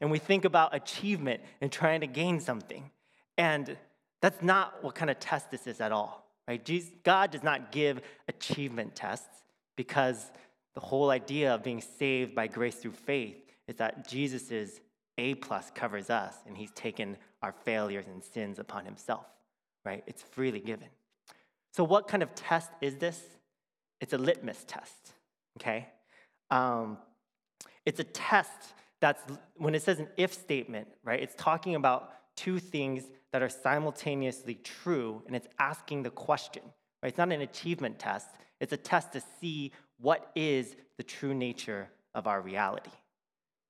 And 0.00 0.10
we 0.10 0.18
think 0.18 0.44
about 0.44 0.74
achievement 0.74 1.42
and 1.60 1.70
trying 1.70 2.00
to 2.00 2.06
gain 2.06 2.40
something. 2.40 2.90
And 3.36 3.76
That's 4.20 4.42
not 4.42 4.82
what 4.82 4.94
kind 4.94 5.10
of 5.10 5.20
test 5.20 5.50
this 5.50 5.66
is 5.66 5.80
at 5.80 5.92
all, 5.92 6.26
right? 6.46 6.64
Jesus, 6.64 6.90
God 7.04 7.30
does 7.30 7.42
not 7.42 7.70
give 7.70 8.00
achievement 8.26 8.96
tests 8.96 9.42
because 9.76 10.30
the 10.74 10.80
whole 10.80 11.10
idea 11.10 11.54
of 11.54 11.62
being 11.62 11.80
saved 11.80 12.34
by 12.34 12.46
grace 12.48 12.76
through 12.76 12.92
faith 12.92 13.36
is 13.68 13.76
that 13.76 14.08
Jesus' 14.08 14.80
A 15.18 15.34
plus 15.34 15.70
covers 15.74 16.08
us 16.08 16.34
and 16.46 16.56
he's 16.56 16.70
taken 16.70 17.16
our 17.42 17.52
failures 17.64 18.06
and 18.06 18.22
sins 18.22 18.58
upon 18.58 18.84
himself, 18.84 19.26
right? 19.84 20.02
It's 20.06 20.22
freely 20.22 20.60
given. 20.60 20.88
So, 21.72 21.84
what 21.84 22.08
kind 22.08 22.22
of 22.22 22.34
test 22.34 22.70
is 22.80 22.96
this? 22.96 23.20
It's 24.00 24.12
a 24.12 24.18
litmus 24.18 24.64
test, 24.66 25.12
okay? 25.58 25.88
Um, 26.50 26.98
it's 27.84 28.00
a 28.00 28.04
test 28.04 28.74
that's, 29.00 29.22
when 29.56 29.74
it 29.74 29.82
says 29.82 29.98
an 29.98 30.08
if 30.16 30.32
statement, 30.32 30.88
right, 31.04 31.20
it's 31.20 31.34
talking 31.36 31.74
about 31.74 32.12
two 32.36 32.58
things 32.58 33.04
that 33.32 33.42
are 33.42 33.48
simultaneously 33.48 34.54
true, 34.62 35.22
and 35.26 35.34
it's 35.34 35.48
asking 35.58 36.04
the 36.04 36.10
question, 36.10 36.62
right? 37.02 37.08
It's 37.08 37.18
not 37.18 37.32
an 37.32 37.42
achievement 37.42 37.98
test, 37.98 38.28
it's 38.60 38.72
a 38.72 38.76
test 38.76 39.12
to 39.12 39.22
see 39.40 39.72
what 40.00 40.30
is 40.34 40.76
the 40.96 41.02
true 41.02 41.34
nature 41.34 41.90
of 42.14 42.26
our 42.26 42.40
reality. 42.40 42.90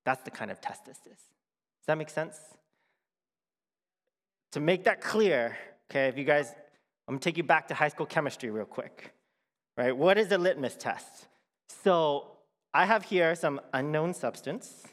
That's 0.05 0.21
the 0.23 0.31
kind 0.31 0.51
of 0.51 0.61
test 0.61 0.85
this 0.85 0.99
is. 1.05 1.28
Does 1.79 1.87
that 1.87 1.97
make 1.97 2.09
sense? 2.09 2.37
To 4.53 4.59
make 4.59 4.83
that 4.85 5.01
clear, 5.01 5.57
okay, 5.89 6.07
if 6.07 6.17
you 6.17 6.23
guys, 6.23 6.53
I'm 7.07 7.15
gonna 7.15 7.19
take 7.19 7.37
you 7.37 7.43
back 7.43 7.67
to 7.69 7.73
high 7.73 7.87
school 7.87 8.05
chemistry 8.05 8.49
real 8.49 8.65
quick, 8.65 9.13
right? 9.77 9.95
What 9.95 10.17
is 10.17 10.31
a 10.31 10.37
litmus 10.37 10.75
test? 10.75 11.27
So 11.83 12.31
I 12.73 12.85
have 12.85 13.03
here 13.03 13.35
some 13.35 13.61
unknown 13.73 14.13
substance. 14.13 14.83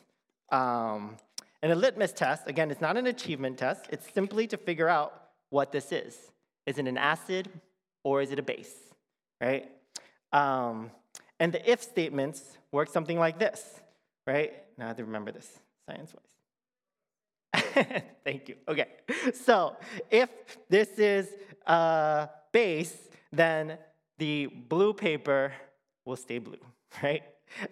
Um, 0.50 1.16
and 1.62 1.73
a 1.73 1.75
litmus 1.75 2.12
test, 2.12 2.47
again, 2.47 2.71
it's 2.71 2.81
not 2.81 2.97
an 2.97 3.07
achievement 3.07 3.59
test, 3.59 3.87
it's 3.90 4.11
simply 4.12 4.47
to 4.49 4.57
figure 4.57 4.88
out 4.88 5.12
what 5.50 5.73
this 5.73 5.90
is. 5.90 6.16
Is 6.66 6.78
it 6.78 6.87
an 6.87 6.99
acid 6.99 7.49
or 8.05 8.23
is 8.23 8.31
it 8.31 8.38
a 8.38 8.43
base, 8.43 8.75
right? 9.40 9.71
Um, 10.33 10.90
and 11.40 11.52
the 11.52 11.71
if 11.71 11.83
statements 11.83 12.59
work 12.73 12.88
something 12.88 13.19
like 13.19 13.38
this, 13.38 13.81
right? 14.26 14.52
Now 14.78 14.85
I 14.85 14.88
have 14.88 14.97
to 14.99 15.05
remember 15.05 15.33
this 15.33 15.49
science 15.88 16.12
wise. 16.12 16.36
Thank 18.25 18.49
you. 18.49 18.56
Okay. 18.68 18.87
So 19.35 19.76
if 20.11 20.28
this 20.68 20.99
is 20.99 21.28
a 21.66 22.28
base, 22.52 22.97
then 23.33 23.78
the 24.18 24.47
blue 24.47 24.92
paper 24.92 25.52
will 26.04 26.16
stay 26.16 26.38
blue, 26.38 26.64
right? 27.02 27.23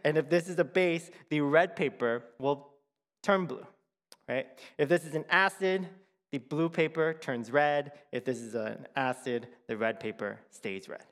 And 0.05 0.17
if 0.17 0.29
this 0.29 0.49
is 0.49 0.59
a 0.59 0.65
base, 0.65 1.11
the 1.31 1.41
red 1.41 1.75
paper 1.75 2.25
will 2.39 2.69
turn 3.23 3.47
blue, 3.47 3.67
right? 4.29 4.47
If 4.79 4.89
this 4.89 5.05
is 5.05 5.15
an 5.15 5.25
acid, 5.31 5.89
the 6.33 6.39
blue 6.39 6.69
paper 6.69 7.15
turns 7.15 7.51
red. 7.51 7.93
If 8.13 8.25
this 8.25 8.39
is 8.39 8.55
an 8.55 8.87
acid, 8.97 9.49
the 9.69 9.77
red 9.77 10.01
paper 10.01 10.39
stays 10.51 10.89
red. 10.89 11.05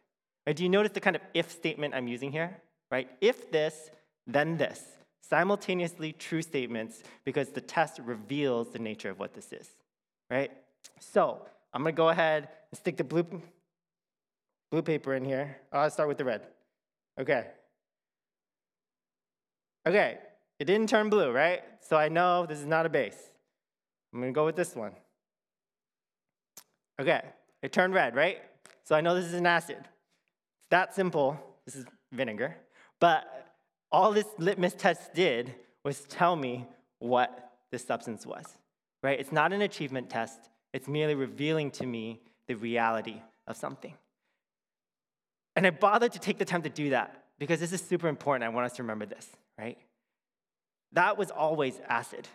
Right, 0.46 0.56
do 0.56 0.64
you 0.64 0.68
notice 0.68 0.92
the 0.92 1.00
kind 1.00 1.14
of 1.16 1.22
if 1.34 1.50
statement 1.50 1.94
I'm 1.94 2.08
using 2.08 2.32
here? 2.32 2.60
Right? 2.90 3.08
If 3.20 3.50
this, 3.50 3.90
then 4.26 4.56
this. 4.56 4.82
Simultaneously 5.22 6.12
true 6.12 6.42
statements 6.42 7.02
because 7.24 7.48
the 7.50 7.60
test 7.60 8.00
reveals 8.04 8.70
the 8.70 8.78
nature 8.78 9.10
of 9.10 9.18
what 9.18 9.32
this 9.32 9.52
is. 9.52 9.68
Right? 10.30 10.50
So 10.98 11.46
I'm 11.72 11.82
gonna 11.82 11.92
go 11.92 12.10
ahead 12.10 12.48
and 12.70 12.78
stick 12.78 12.96
the 12.96 13.04
blue, 13.04 13.24
blue 14.70 14.82
paper 14.82 15.14
in 15.14 15.24
here. 15.24 15.56
Uh, 15.72 15.78
I'll 15.78 15.90
start 15.90 16.08
with 16.08 16.18
the 16.18 16.24
red. 16.24 16.42
Okay. 17.18 17.46
Okay, 19.86 20.18
it 20.58 20.64
didn't 20.64 20.88
turn 20.88 21.10
blue, 21.10 21.32
right? 21.32 21.62
So 21.80 21.96
I 21.96 22.08
know 22.08 22.46
this 22.46 22.58
is 22.58 22.66
not 22.66 22.86
a 22.86 22.88
base. 22.88 23.30
I'm 24.12 24.20
gonna 24.20 24.32
go 24.32 24.44
with 24.44 24.56
this 24.56 24.76
one. 24.76 24.92
Okay, 27.00 27.22
it 27.62 27.72
turned 27.72 27.94
red, 27.94 28.14
right? 28.14 28.40
So 28.84 28.94
I 28.94 29.00
know 29.00 29.14
this 29.14 29.24
is 29.24 29.34
an 29.34 29.46
acid. 29.46 29.78
It's 29.78 30.70
that 30.70 30.94
simple. 30.94 31.38
This 31.64 31.76
is 31.76 31.86
vinegar. 32.12 32.56
But 33.00 33.51
all 33.92 34.12
this 34.12 34.26
litmus 34.38 34.74
test 34.74 35.12
did 35.14 35.54
was 35.84 36.00
tell 36.00 36.34
me 36.34 36.66
what 36.98 37.52
this 37.70 37.84
substance 37.84 38.26
was, 38.26 38.46
right? 39.02 39.20
It's 39.20 39.32
not 39.32 39.52
an 39.52 39.62
achievement 39.62 40.08
test, 40.08 40.48
it's 40.72 40.88
merely 40.88 41.14
revealing 41.14 41.70
to 41.72 41.86
me 41.86 42.20
the 42.48 42.54
reality 42.54 43.20
of 43.46 43.56
something. 43.56 43.94
And 45.54 45.66
I 45.66 45.70
bothered 45.70 46.12
to 46.12 46.18
take 46.18 46.38
the 46.38 46.44
time 46.44 46.62
to 46.62 46.70
do 46.70 46.90
that 46.90 47.24
because 47.38 47.60
this 47.60 47.72
is 47.72 47.82
super 47.82 48.08
important. 48.08 48.44
I 48.44 48.48
want 48.48 48.66
us 48.66 48.76
to 48.76 48.82
remember 48.82 49.04
this, 49.04 49.28
right? 49.58 49.76
That 50.92 51.18
was 51.18 51.30
always 51.30 51.78
acid, 51.86 52.28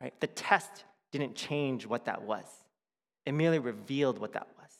right? 0.00 0.18
The 0.20 0.26
test 0.26 0.84
didn't 1.12 1.36
change 1.36 1.86
what 1.86 2.06
that 2.06 2.22
was, 2.22 2.46
it 3.24 3.32
merely 3.32 3.60
revealed 3.60 4.18
what 4.18 4.32
that 4.32 4.48
was, 4.58 4.70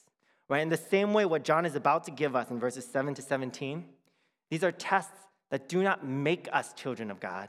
right? 0.48 0.62
In 0.62 0.68
the 0.68 0.76
same 0.76 1.12
way, 1.12 1.24
what 1.24 1.44
John 1.44 1.64
is 1.64 1.76
about 1.76 2.04
to 2.04 2.10
give 2.10 2.34
us 2.34 2.50
in 2.50 2.58
verses 2.58 2.84
7 2.84 3.14
to 3.14 3.22
17, 3.22 3.84
these 4.50 4.64
are 4.64 4.72
tests 4.72 5.24
that 5.54 5.68
do 5.68 5.84
not 5.84 6.04
make 6.04 6.48
us 6.52 6.72
children 6.72 7.12
of 7.12 7.20
God, 7.20 7.48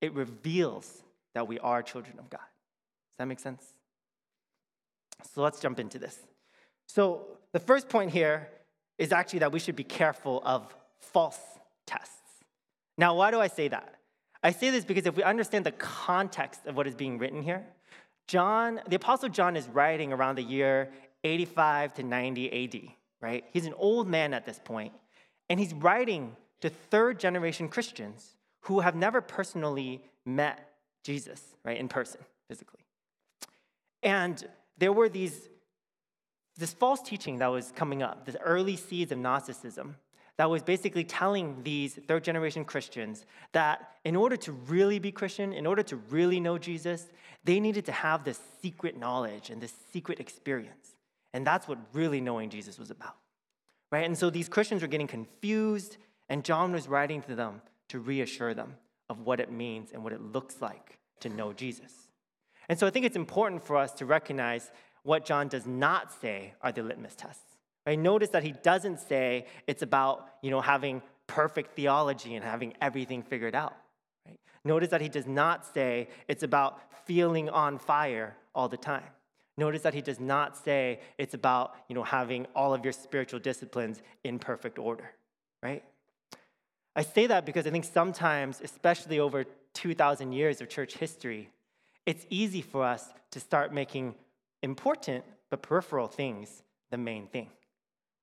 it 0.00 0.12
reveals 0.14 1.04
that 1.32 1.46
we 1.46 1.60
are 1.60 1.80
children 1.80 2.18
of 2.18 2.28
God. 2.28 2.40
Does 2.40 3.18
that 3.18 3.26
make 3.26 3.38
sense? 3.38 3.62
So 5.32 5.42
let's 5.42 5.60
jump 5.60 5.78
into 5.78 5.96
this. 5.96 6.18
So, 6.88 7.24
the 7.52 7.60
first 7.60 7.88
point 7.88 8.10
here 8.10 8.48
is 8.98 9.12
actually 9.12 9.38
that 9.38 9.52
we 9.52 9.60
should 9.60 9.76
be 9.76 9.84
careful 9.84 10.42
of 10.44 10.74
false 10.98 11.38
tests. 11.86 12.16
Now, 12.98 13.14
why 13.14 13.30
do 13.30 13.38
I 13.38 13.46
say 13.46 13.68
that? 13.68 13.94
I 14.42 14.50
say 14.50 14.70
this 14.70 14.84
because 14.84 15.06
if 15.06 15.14
we 15.14 15.22
understand 15.22 15.64
the 15.64 15.70
context 15.70 16.66
of 16.66 16.76
what 16.76 16.88
is 16.88 16.96
being 16.96 17.16
written 17.16 17.42
here, 17.42 17.64
John, 18.26 18.80
the 18.88 18.96
Apostle 18.96 19.28
John 19.28 19.56
is 19.56 19.68
writing 19.68 20.12
around 20.12 20.34
the 20.34 20.42
year 20.42 20.90
85 21.22 21.94
to 21.94 22.02
90 22.02 22.64
AD, 22.64 22.82
right? 23.20 23.44
He's 23.52 23.66
an 23.66 23.74
old 23.74 24.08
man 24.08 24.34
at 24.34 24.44
this 24.44 24.60
point, 24.64 24.94
and 25.48 25.60
he's 25.60 25.74
writing 25.74 26.34
to 26.60 26.70
third 26.70 27.18
generation 27.20 27.68
Christians 27.68 28.36
who 28.62 28.80
have 28.80 28.94
never 28.94 29.20
personally 29.20 30.02
met 30.24 30.72
Jesus, 31.04 31.40
right, 31.64 31.78
in 31.78 31.88
person, 31.88 32.20
physically. 32.48 32.80
And 34.02 34.44
there 34.78 34.92
were 34.92 35.08
these, 35.08 35.48
this 36.56 36.72
false 36.72 37.00
teaching 37.02 37.38
that 37.38 37.48
was 37.48 37.72
coming 37.76 38.02
up, 38.02 38.26
the 38.26 38.40
early 38.40 38.76
seeds 38.76 39.12
of 39.12 39.18
Gnosticism, 39.18 39.96
that 40.36 40.50
was 40.50 40.62
basically 40.62 41.04
telling 41.04 41.62
these 41.62 41.94
third 41.94 42.22
generation 42.22 42.64
Christians 42.64 43.24
that 43.52 43.92
in 44.04 44.16
order 44.16 44.36
to 44.36 44.52
really 44.52 44.98
be 44.98 45.10
Christian, 45.10 45.52
in 45.52 45.66
order 45.66 45.82
to 45.84 45.96
really 46.10 46.40
know 46.40 46.58
Jesus, 46.58 47.06
they 47.44 47.58
needed 47.58 47.86
to 47.86 47.92
have 47.92 48.24
this 48.24 48.40
secret 48.60 48.98
knowledge 48.98 49.50
and 49.50 49.60
this 49.60 49.72
secret 49.92 50.20
experience. 50.20 50.96
And 51.32 51.46
that's 51.46 51.66
what 51.66 51.78
really 51.92 52.20
knowing 52.20 52.50
Jesus 52.50 52.78
was 52.78 52.90
about. 52.90 53.16
Right? 53.90 54.04
And 54.04 54.18
so 54.18 54.28
these 54.28 54.48
Christians 54.48 54.82
were 54.82 54.88
getting 54.88 55.06
confused, 55.06 55.96
and 56.28 56.44
John 56.44 56.72
was 56.72 56.88
writing 56.88 57.22
to 57.22 57.34
them 57.34 57.62
to 57.88 57.98
reassure 57.98 58.54
them 58.54 58.74
of 59.08 59.20
what 59.20 59.40
it 59.40 59.50
means 59.50 59.92
and 59.92 60.02
what 60.02 60.12
it 60.12 60.20
looks 60.20 60.60
like 60.60 60.98
to 61.20 61.28
know 61.28 61.52
Jesus. 61.52 61.92
And 62.68 62.78
so 62.78 62.86
I 62.86 62.90
think 62.90 63.06
it's 63.06 63.16
important 63.16 63.64
for 63.64 63.76
us 63.76 63.92
to 63.94 64.06
recognize 64.06 64.70
what 65.02 65.24
John 65.24 65.48
does 65.48 65.66
not 65.66 66.12
say 66.20 66.54
are 66.62 66.72
the 66.72 66.82
litmus 66.82 67.14
tests. 67.14 67.42
Right? 67.86 67.98
Notice 67.98 68.30
that 68.30 68.42
he 68.42 68.52
doesn't 68.52 68.98
say 68.98 69.46
it's 69.68 69.82
about 69.82 70.26
you 70.42 70.50
know, 70.50 70.60
having 70.60 71.00
perfect 71.28 71.76
theology 71.76 72.34
and 72.34 72.44
having 72.44 72.74
everything 72.80 73.22
figured 73.22 73.54
out. 73.54 73.76
Right? 74.26 74.40
Notice 74.64 74.90
that 74.90 75.00
he 75.00 75.08
does 75.08 75.26
not 75.26 75.64
say 75.64 76.08
it's 76.26 76.42
about 76.42 76.80
feeling 77.06 77.48
on 77.48 77.78
fire 77.78 78.36
all 78.52 78.68
the 78.68 78.76
time. 78.76 79.04
Notice 79.56 79.82
that 79.82 79.94
he 79.94 80.02
does 80.02 80.20
not 80.20 80.56
say 80.56 81.00
it's 81.16 81.34
about 81.34 81.76
you 81.88 81.94
know, 81.94 82.02
having 82.02 82.46
all 82.54 82.74
of 82.74 82.84
your 82.84 82.92
spiritual 82.92 83.38
disciplines 83.38 84.02
in 84.24 84.38
perfect 84.38 84.78
order, 84.78 85.12
right? 85.62 85.84
I 86.96 87.02
say 87.02 87.28
that 87.28 87.46
because 87.46 87.66
I 87.66 87.70
think 87.70 87.84
sometimes, 87.84 88.60
especially 88.60 89.20
over 89.20 89.44
2,000 89.74 90.32
years 90.32 90.60
of 90.60 90.68
church 90.68 90.96
history, 90.96 91.50
it's 92.04 92.26
easy 92.30 92.62
for 92.62 92.82
us 92.82 93.08
to 93.30 93.38
start 93.38 93.72
making 93.72 94.16
important 94.62 95.24
but 95.50 95.62
peripheral 95.62 96.08
things 96.08 96.64
the 96.90 96.98
main 96.98 97.28
thing 97.28 97.50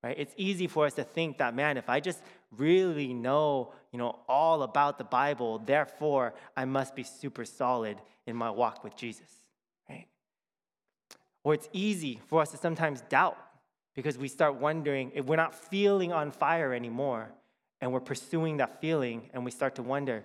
right? 0.03 0.17
It's 0.19 0.33
easy 0.37 0.67
for 0.67 0.85
us 0.85 0.93
to 0.95 1.03
think 1.03 1.37
that, 1.37 1.55
man, 1.55 1.77
if 1.77 1.89
I 1.89 1.99
just 1.99 2.21
really 2.51 3.13
know, 3.13 3.73
you 3.91 3.97
know, 3.97 4.19
all 4.27 4.63
about 4.63 4.97
the 4.97 5.03
Bible, 5.05 5.59
therefore 5.59 6.33
I 6.57 6.65
must 6.65 6.95
be 6.95 7.03
super 7.03 7.45
solid 7.45 7.97
in 8.27 8.35
my 8.35 8.51
walk 8.51 8.83
with 8.83 8.95
Jesus, 8.95 9.29
right? 9.89 10.07
Or 11.43 11.53
it's 11.53 11.69
easy 11.71 12.19
for 12.27 12.41
us 12.41 12.51
to 12.51 12.57
sometimes 12.57 13.01
doubt 13.01 13.37
because 13.95 14.17
we 14.17 14.27
start 14.27 14.55
wondering 14.55 15.11
if 15.15 15.25
we're 15.25 15.37
not 15.37 15.55
feeling 15.55 16.11
on 16.11 16.31
fire 16.31 16.73
anymore 16.73 17.31
and 17.83 17.91
we're 17.91 17.99
pursuing 17.99 18.57
that 18.57 18.79
feeling 18.79 19.29
and 19.33 19.43
we 19.43 19.51
start 19.51 19.75
to 19.75 19.83
wonder, 19.83 20.23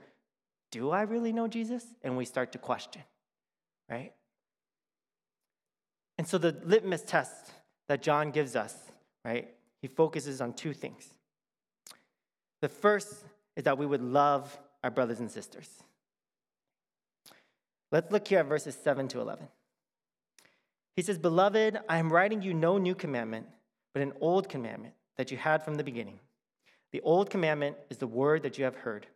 do 0.71 0.91
I 0.91 1.03
really 1.03 1.33
know 1.33 1.49
Jesus? 1.49 1.85
And 2.05 2.17
we 2.17 2.25
start 2.25 2.53
to 2.53 2.59
question, 2.59 3.03
right? 3.91 4.13
And 6.19 6.27
so 6.29 6.39
the 6.39 6.57
litmus 6.65 7.03
test 7.03 7.51
that 7.89 8.01
John 8.01 8.31
gives 8.31 8.55
us, 8.55 8.77
right, 9.25 9.49
he 9.83 9.89
focuses 9.89 10.41
on 10.41 10.53
two 10.53 10.73
things. 10.73 11.13
The 12.63 12.69
first 12.69 13.25
is 13.57 13.65
that 13.65 13.77
we 13.77 13.87
would 13.87 14.03
love 14.03 14.57
our 14.85 14.91
brothers 14.93 15.19
and 15.19 15.29
sisters. 15.29 15.69
Let's 17.91 18.13
look 18.13 18.29
here 18.29 18.39
at 18.39 18.47
verses 18.47 18.79
7 18.81 19.09
to 19.09 19.21
11. 19.21 19.49
He 20.95 21.03
says, 21.03 21.19
Beloved, 21.19 21.81
I 21.89 21.99
am 21.99 22.13
writing 22.13 22.41
you 22.41 22.55
no 22.55 22.79
new 22.79 22.95
commandment, 22.95 23.49
but 23.95 24.03
an 24.05 24.13
old 24.21 24.49
commandment 24.49 24.95
that 25.17 25.33
you 25.33 25.37
had 25.37 25.65
from 25.65 25.75
the 25.75 25.83
beginning. 25.83 26.21
The 26.93 27.01
old 27.03 27.31
commandment 27.31 27.77
is 27.91 27.99
the 27.99 28.07
word 28.07 28.43
that 28.43 28.59
you 28.59 28.65
have 28.65 28.77
heard. 28.77 29.07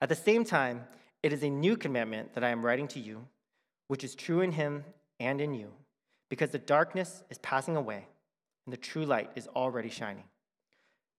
At 0.00 0.08
the 0.08 0.14
same 0.14 0.44
time, 0.44 0.84
it 1.22 1.32
is 1.32 1.42
a 1.42 1.50
new 1.50 1.76
commandment 1.76 2.34
that 2.34 2.44
I 2.44 2.48
am 2.48 2.64
writing 2.64 2.88
to 2.88 3.00
you, 3.00 3.26
which 3.88 4.04
is 4.04 4.14
true 4.14 4.40
in 4.40 4.52
him 4.52 4.84
and 5.18 5.40
in 5.40 5.52
you, 5.52 5.72
because 6.30 6.50
the 6.50 6.58
darkness 6.58 7.22
is 7.28 7.38
passing 7.38 7.76
away 7.76 8.06
and 8.66 8.72
the 8.72 8.78
true 8.78 9.04
light 9.04 9.30
is 9.36 9.48
already 9.48 9.90
shining. 9.90 10.24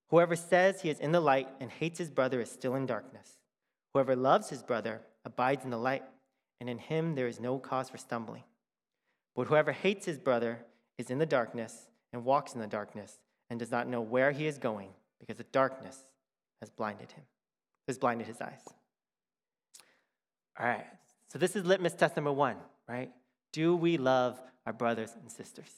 Whoever 0.09 0.35
says 0.35 0.81
he 0.81 0.89
is 0.89 0.99
in 0.99 1.11
the 1.11 1.19
light 1.19 1.47
and 1.59 1.69
hates 1.69 1.99
his 1.99 2.09
brother 2.09 2.41
is 2.41 2.49
still 2.51 2.75
in 2.75 2.85
darkness. 2.85 3.37
Whoever 3.93 4.15
loves 4.15 4.49
his 4.49 4.63
brother 4.63 5.01
abides 5.25 5.63
in 5.63 5.69
the 5.69 5.77
light, 5.77 6.03
and 6.59 6.69
in 6.69 6.79
him 6.79 7.15
there 7.15 7.27
is 7.27 7.39
no 7.39 7.59
cause 7.59 7.89
for 7.89 7.97
stumbling. 7.97 8.43
But 9.35 9.47
whoever 9.47 9.71
hates 9.71 10.05
his 10.05 10.17
brother 10.17 10.65
is 10.97 11.09
in 11.09 11.19
the 11.19 11.25
darkness 11.25 11.87
and 12.11 12.25
walks 12.25 12.53
in 12.53 12.61
the 12.61 12.67
darkness 12.67 13.19
and 13.49 13.59
does 13.59 13.71
not 13.71 13.87
know 13.87 14.01
where 14.01 14.31
he 14.31 14.47
is 14.47 14.57
going 14.57 14.89
because 15.21 15.37
the 15.37 15.45
darkness 15.51 16.03
has 16.59 16.69
blinded 16.69 17.11
him, 17.11 17.23
has 17.87 17.97
blinded 17.97 18.27
his 18.27 18.41
eyes. 18.41 18.61
All 20.59 20.67
right, 20.67 20.85
so 21.29 21.39
this 21.39 21.55
is 21.55 21.65
litmus 21.65 21.93
test 21.93 22.17
number 22.17 22.31
one, 22.33 22.57
right? 22.89 23.09
Do 23.53 23.75
we 23.75 23.97
love 23.97 24.41
our 24.65 24.73
brothers 24.73 25.15
and 25.19 25.31
sisters? 25.31 25.71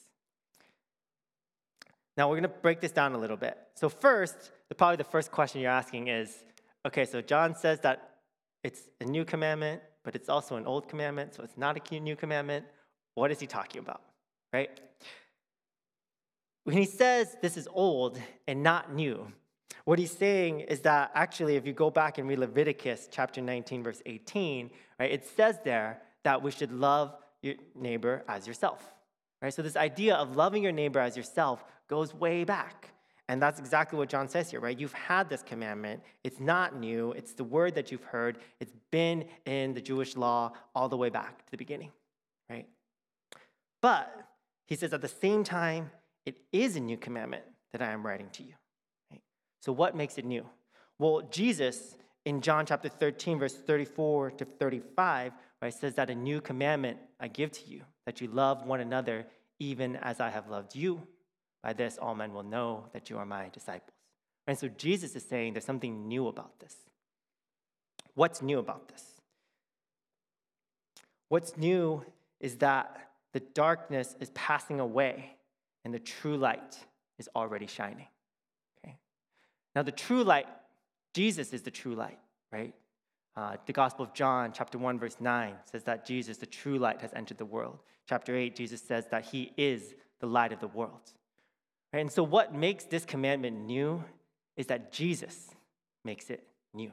Now 2.16 2.28
we're 2.28 2.40
going 2.40 2.50
to 2.50 2.60
break 2.60 2.80
this 2.80 2.92
down 2.92 3.12
a 3.14 3.18
little 3.18 3.36
bit. 3.36 3.56
So, 3.74 3.88
first, 3.88 4.52
the, 4.68 4.74
probably 4.74 4.96
the 4.96 5.04
first 5.04 5.30
question 5.30 5.60
you're 5.60 5.70
asking 5.70 6.08
is 6.08 6.44
okay, 6.86 7.04
so 7.04 7.20
John 7.20 7.54
says 7.54 7.80
that 7.80 8.10
it's 8.62 8.88
a 9.00 9.04
new 9.04 9.24
commandment, 9.24 9.82
but 10.04 10.14
it's 10.14 10.28
also 10.28 10.56
an 10.56 10.66
old 10.66 10.88
commandment, 10.88 11.34
so 11.34 11.42
it's 11.42 11.56
not 11.56 11.76
a 11.76 12.00
new 12.00 12.16
commandment. 12.16 12.66
What 13.14 13.30
is 13.30 13.40
he 13.40 13.46
talking 13.46 13.80
about, 13.80 14.02
right? 14.52 14.80
When 16.64 16.76
he 16.76 16.86
says 16.86 17.36
this 17.42 17.56
is 17.56 17.68
old 17.72 18.18
and 18.48 18.62
not 18.62 18.92
new, 18.92 19.30
what 19.84 19.98
he's 19.98 20.12
saying 20.12 20.60
is 20.60 20.80
that 20.80 21.10
actually, 21.14 21.56
if 21.56 21.66
you 21.66 21.74
go 21.74 21.90
back 21.90 22.16
and 22.16 22.26
read 22.26 22.38
Leviticus 22.38 23.08
chapter 23.10 23.42
19, 23.42 23.82
verse 23.82 24.02
18, 24.06 24.70
right, 24.98 25.10
it 25.10 25.26
says 25.26 25.58
there 25.62 26.00
that 26.22 26.42
we 26.42 26.50
should 26.50 26.72
love 26.72 27.14
your 27.42 27.54
neighbor 27.74 28.24
as 28.26 28.46
yourself. 28.46 28.82
Right? 29.42 29.52
So 29.52 29.60
this 29.60 29.76
idea 29.76 30.14
of 30.14 30.36
loving 30.36 30.62
your 30.62 30.72
neighbor 30.72 31.00
as 31.00 31.18
yourself 31.18 31.62
goes 31.86 32.14
way 32.14 32.44
back. 32.44 32.88
And 33.28 33.40
that's 33.40 33.58
exactly 33.58 33.98
what 33.98 34.08
John 34.08 34.28
says 34.28 34.50
here, 34.50 34.60
right? 34.60 34.78
You've 34.78 34.92
had 34.92 35.28
this 35.28 35.42
commandment. 35.42 36.02
It's 36.24 36.40
not 36.40 36.78
new. 36.78 37.12
It's 37.12 37.32
the 37.32 37.44
word 37.44 37.74
that 37.74 37.90
you've 37.90 38.04
heard. 38.04 38.38
It's 38.60 38.72
been 38.90 39.26
in 39.46 39.74
the 39.74 39.80
Jewish 39.80 40.16
law 40.16 40.52
all 40.74 40.88
the 40.88 40.96
way 40.96 41.08
back 41.08 41.44
to 41.44 41.50
the 41.50 41.56
beginning, 41.56 41.90
right? 42.50 42.66
But 43.80 44.14
he 44.66 44.76
says 44.76 44.92
at 44.92 45.00
the 45.00 45.08
same 45.08 45.44
time, 45.44 45.90
it 46.26 46.38
is 46.52 46.76
a 46.76 46.80
new 46.80 46.96
commandment 46.96 47.44
that 47.72 47.82
I 47.82 47.92
am 47.92 48.04
writing 48.04 48.28
to 48.32 48.42
you. 48.42 48.54
Right? 49.10 49.22
So, 49.60 49.72
what 49.72 49.96
makes 49.96 50.18
it 50.18 50.24
new? 50.24 50.46
Well, 50.98 51.22
Jesus 51.30 51.96
in 52.24 52.40
John 52.40 52.64
chapter 52.64 52.88
13, 52.88 53.38
verse 53.38 53.54
34 53.54 54.32
to 54.32 54.44
35, 54.44 55.32
right, 55.60 55.74
says 55.74 55.94
that 55.94 56.10
a 56.10 56.14
new 56.14 56.40
commandment 56.40 56.98
I 57.20 57.28
give 57.28 57.52
to 57.52 57.68
you, 57.68 57.82
that 58.06 58.20
you 58.20 58.28
love 58.28 58.66
one 58.66 58.80
another 58.80 59.26
even 59.58 59.96
as 59.96 60.20
I 60.20 60.30
have 60.30 60.48
loved 60.48 60.74
you. 60.74 61.06
By 61.62 61.72
this, 61.72 61.98
all 62.00 62.14
men 62.14 62.32
will 62.32 62.42
know 62.42 62.86
that 62.92 63.10
you 63.10 63.18
are 63.18 63.26
my 63.26 63.48
disciples. 63.50 63.90
And 64.46 64.58
so 64.58 64.68
Jesus 64.68 65.16
is 65.16 65.24
saying 65.24 65.54
there's 65.54 65.64
something 65.64 66.08
new 66.08 66.28
about 66.28 66.60
this. 66.60 66.76
What's 68.14 68.42
new 68.42 68.58
about 68.58 68.88
this? 68.88 69.02
What's 71.28 71.56
new 71.56 72.04
is 72.40 72.56
that 72.56 73.10
the 73.32 73.40
darkness 73.40 74.14
is 74.20 74.30
passing 74.30 74.80
away 74.80 75.33
and 75.84 75.92
the 75.92 75.98
true 75.98 76.36
light 76.36 76.78
is 77.18 77.28
already 77.36 77.66
shining. 77.66 78.06
Okay? 78.78 78.96
Now, 79.74 79.82
the 79.82 79.92
true 79.92 80.24
light, 80.24 80.46
Jesus 81.14 81.52
is 81.52 81.62
the 81.62 81.70
true 81.70 81.94
light, 81.94 82.18
right? 82.50 82.74
Uh, 83.36 83.56
the 83.66 83.72
Gospel 83.72 84.04
of 84.04 84.14
John, 84.14 84.52
chapter 84.52 84.78
1, 84.78 84.98
verse 84.98 85.16
9, 85.20 85.54
says 85.70 85.84
that 85.84 86.06
Jesus, 86.06 86.38
the 86.38 86.46
true 86.46 86.78
light, 86.78 87.00
has 87.00 87.12
entered 87.14 87.38
the 87.38 87.44
world. 87.44 87.80
Chapter 88.08 88.34
8, 88.36 88.54
Jesus 88.54 88.80
says 88.80 89.06
that 89.10 89.26
he 89.26 89.52
is 89.56 89.94
the 90.20 90.26
light 90.26 90.52
of 90.52 90.60
the 90.60 90.68
world. 90.68 91.12
Right? 91.92 92.00
And 92.00 92.12
so, 92.12 92.22
what 92.22 92.54
makes 92.54 92.84
this 92.84 93.04
commandment 93.04 93.64
new 93.66 94.04
is 94.56 94.66
that 94.66 94.92
Jesus 94.92 95.50
makes 96.04 96.30
it 96.30 96.46
new. 96.72 96.92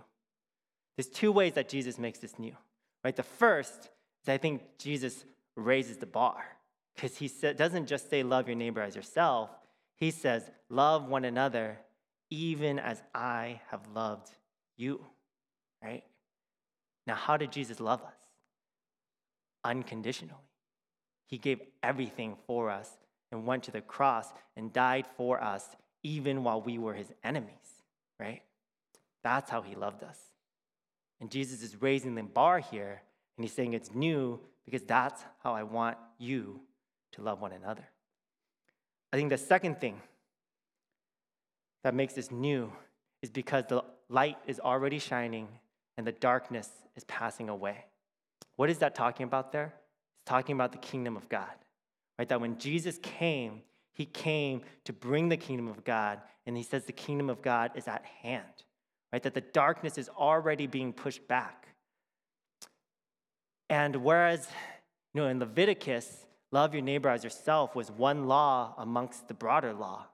There's 0.97 1.07
two 1.07 1.31
ways 1.31 1.53
that 1.53 1.69
Jesus 1.69 1.97
makes 1.97 2.19
this 2.19 2.37
new. 2.39 2.55
Right? 3.03 3.15
The 3.15 3.23
first 3.23 3.89
is 4.23 4.29
I 4.29 4.37
think 4.37 4.61
Jesus 4.77 5.25
raises 5.55 5.97
the 5.97 6.05
bar 6.05 6.43
because 6.95 7.17
he 7.17 7.29
doesn't 7.53 7.87
just 7.87 8.09
say, 8.09 8.23
Love 8.23 8.47
your 8.47 8.55
neighbor 8.55 8.81
as 8.81 8.95
yourself. 8.95 9.49
He 9.95 10.11
says, 10.11 10.49
Love 10.69 11.07
one 11.07 11.25
another 11.25 11.79
even 12.29 12.79
as 12.79 13.01
I 13.13 13.61
have 13.69 13.81
loved 13.93 14.29
you. 14.77 15.05
Right? 15.83 16.03
Now, 17.05 17.15
how 17.15 17.37
did 17.37 17.51
Jesus 17.51 17.79
love 17.79 18.01
us? 18.01 18.13
Unconditionally. 19.63 20.35
He 21.27 21.37
gave 21.37 21.59
everything 21.83 22.35
for 22.47 22.69
us 22.69 22.89
and 23.31 23.45
went 23.45 23.63
to 23.63 23.71
the 23.71 23.81
cross 23.81 24.27
and 24.55 24.73
died 24.73 25.05
for 25.17 25.41
us 25.41 25.65
even 26.03 26.43
while 26.43 26.61
we 26.61 26.77
were 26.77 26.93
his 26.93 27.11
enemies, 27.23 27.83
right? 28.19 28.41
That's 29.23 29.49
how 29.49 29.61
he 29.61 29.75
loved 29.75 30.03
us. 30.03 30.17
And 31.19 31.29
Jesus 31.29 31.61
is 31.61 31.81
raising 31.81 32.15
the 32.15 32.23
bar 32.23 32.59
here, 32.59 33.01
and 33.37 33.45
he's 33.45 33.53
saying 33.53 33.73
it's 33.73 33.93
new 33.93 34.39
because 34.65 34.81
that's 34.83 35.23
how 35.43 35.53
I 35.53 35.63
want 35.63 35.97
you 36.17 36.59
to 37.13 37.21
love 37.21 37.41
one 37.41 37.51
another. 37.51 37.87
I 39.13 39.17
think 39.17 39.29
the 39.29 39.37
second 39.37 39.79
thing 39.81 40.01
that 41.83 41.93
makes 41.93 42.13
this 42.13 42.31
new 42.31 42.71
is 43.21 43.29
because 43.29 43.65
the 43.67 43.83
light 44.09 44.37
is 44.47 44.59
already 44.59 44.99
shining 44.99 45.47
and 45.97 46.05
the 46.07 46.11
darkness 46.11 46.69
is 46.95 47.03
passing 47.05 47.49
away. 47.49 47.85
What 48.55 48.69
is 48.69 48.79
that 48.79 48.95
talking 48.95 49.25
about 49.25 49.51
there? 49.51 49.73
It's 50.17 50.25
talking 50.25 50.55
about 50.55 50.71
the 50.71 50.77
kingdom 50.77 51.17
of 51.17 51.27
God. 51.29 51.49
Right? 52.17 52.29
That 52.29 52.41
when 52.41 52.57
Jesus 52.57 52.99
came, 53.01 53.61
he 53.93 54.05
came 54.05 54.61
to 54.85 54.93
bring 54.93 55.29
the 55.29 55.37
kingdom 55.37 55.67
of 55.67 55.83
God, 55.83 56.19
and 56.45 56.55
he 56.55 56.63
says 56.63 56.85
the 56.85 56.91
kingdom 56.91 57.29
of 57.29 57.41
God 57.41 57.71
is 57.75 57.87
at 57.87 58.05
hand. 58.05 58.45
Right? 59.11 59.23
That 59.23 59.33
the 59.33 59.41
darkness 59.41 59.97
is 59.97 60.09
already 60.09 60.67
being 60.67 60.93
pushed 60.93 61.27
back. 61.27 61.67
And 63.69 63.95
whereas, 63.97 64.47
you 65.13 65.21
know, 65.21 65.27
in 65.27 65.39
Leviticus, 65.39 66.25
love 66.51 66.73
your 66.73 66.83
neighbor 66.83 67.09
as 67.09 67.23
yourself 67.23 67.75
was 67.75 67.91
one 67.91 68.27
law 68.27 68.73
amongst 68.77 69.27
the 69.27 69.33
broader 69.33 69.73
law. 69.73 70.05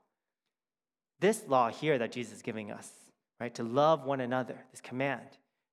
This 1.20 1.44
law 1.48 1.70
here 1.70 1.98
that 1.98 2.12
Jesus 2.12 2.36
is 2.36 2.42
giving 2.42 2.72
us, 2.72 2.92
right, 3.40 3.54
to 3.56 3.64
love 3.64 4.06
one 4.06 4.22
another, 4.22 4.58
this 4.72 4.82
command, 4.82 5.26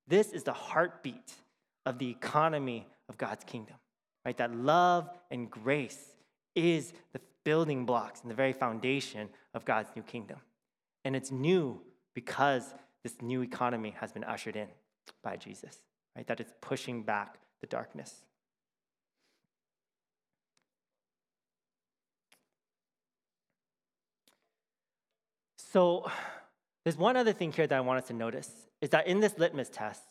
this 0.07 0.33
is 0.33 0.43
the 0.43 0.53
heartbeat 0.53 1.35
of 1.87 1.99
the 1.99 2.11
economy 2.11 2.87
of 3.09 3.19
God's 3.19 3.45
kingdom, 3.45 3.77
right? 4.25 4.37
That 4.37 4.55
love 4.55 5.09
and 5.31 5.51
grace 5.51 6.15
is 6.55 6.93
the 7.13 7.21
building 7.45 7.85
blocks 7.85 8.23
and 8.23 8.31
the 8.31 8.35
very 8.35 8.53
foundation 8.53 9.29
of 9.55 9.65
God's 9.65 9.91
new 9.95 10.03
kingdom. 10.03 10.39
And 11.05 11.15
it's 11.15 11.31
new 11.31 11.81
because 12.15 12.75
this 13.03 13.21
new 13.21 13.43
economy 13.43 13.95
has 14.01 14.13
been 14.13 14.25
ushered 14.25 14.57
in 14.57 14.69
by 15.23 15.37
Jesus, 15.37 15.79
right? 16.17 16.27
That 16.27 16.41
it's 16.41 16.53
pushing 16.61 17.03
back 17.03 17.39
the 17.61 17.67
darkness. 17.67 18.25
So, 25.75 26.09
there's 26.85 26.97
one 26.97 27.17
other 27.17 27.33
thing 27.33 27.53
here 27.53 27.67
that 27.67 27.77
I 27.77 27.81
want 27.81 27.99
us 28.03 28.09
to 28.09 28.15
notice 28.15 28.51
is 28.81 28.91
that 28.91 29.07
in 29.07 29.21
this 29.21 29.37
litmus 29.39 29.71
test, 29.71 30.03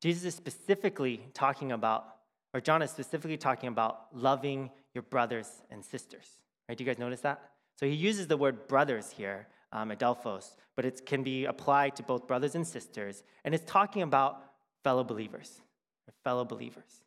Jesus 0.00 0.24
is 0.24 0.34
specifically 0.34 1.20
talking 1.34 1.72
about, 1.72 2.06
or 2.54 2.60
John 2.60 2.80
is 2.82 2.90
specifically 2.90 3.36
talking 3.36 3.68
about 3.68 4.06
loving 4.14 4.70
your 4.94 5.02
brothers 5.02 5.50
and 5.70 5.84
sisters. 5.84 6.26
Right? 6.68 6.78
Do 6.78 6.84
you 6.84 6.90
guys 6.90 6.98
notice 6.98 7.20
that? 7.20 7.42
So 7.78 7.86
he 7.86 7.94
uses 7.94 8.28
the 8.28 8.36
word 8.36 8.68
brothers 8.68 9.10
here, 9.10 9.48
um, 9.72 9.90
adelphos, 9.90 10.56
but 10.76 10.84
it 10.84 11.04
can 11.04 11.22
be 11.22 11.44
applied 11.44 11.96
to 11.96 12.02
both 12.02 12.26
brothers 12.26 12.54
and 12.54 12.66
sisters, 12.66 13.24
and 13.44 13.54
it's 13.54 13.70
talking 13.70 14.02
about 14.02 14.40
fellow 14.84 15.04
believers, 15.04 15.60
fellow 16.22 16.44
believers. 16.44 17.02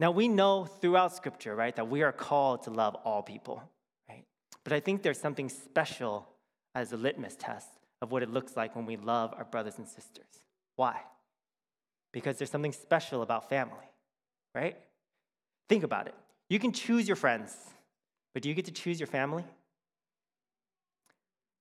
Now, 0.00 0.10
we 0.10 0.26
know 0.26 0.64
throughout 0.64 1.14
Scripture, 1.14 1.54
right, 1.54 1.76
that 1.76 1.88
we 1.88 2.02
are 2.02 2.12
called 2.12 2.64
to 2.64 2.70
love 2.70 2.96
all 3.04 3.22
people, 3.22 3.62
right? 4.08 4.24
But 4.64 4.72
I 4.72 4.80
think 4.80 5.02
there's 5.02 5.20
something 5.20 5.48
special 5.48 6.26
as 6.74 6.92
a 6.92 6.96
litmus 6.96 7.36
test 7.36 7.68
of 8.00 8.10
what 8.10 8.22
it 8.22 8.30
looks 8.30 8.56
like 8.56 8.74
when 8.74 8.86
we 8.86 8.96
love 8.96 9.34
our 9.36 9.44
brothers 9.44 9.78
and 9.78 9.86
sisters. 9.86 10.26
Why? 10.76 11.00
Because 12.12 12.38
there's 12.38 12.50
something 12.50 12.72
special 12.72 13.22
about 13.22 13.48
family, 13.48 13.88
right? 14.54 14.76
Think 15.68 15.84
about 15.84 16.06
it. 16.08 16.14
You 16.48 16.58
can 16.58 16.72
choose 16.72 17.06
your 17.06 17.16
friends, 17.16 17.56
but 18.34 18.42
do 18.42 18.48
you 18.48 18.54
get 18.54 18.66
to 18.66 18.72
choose 18.72 19.00
your 19.00 19.06
family? 19.06 19.44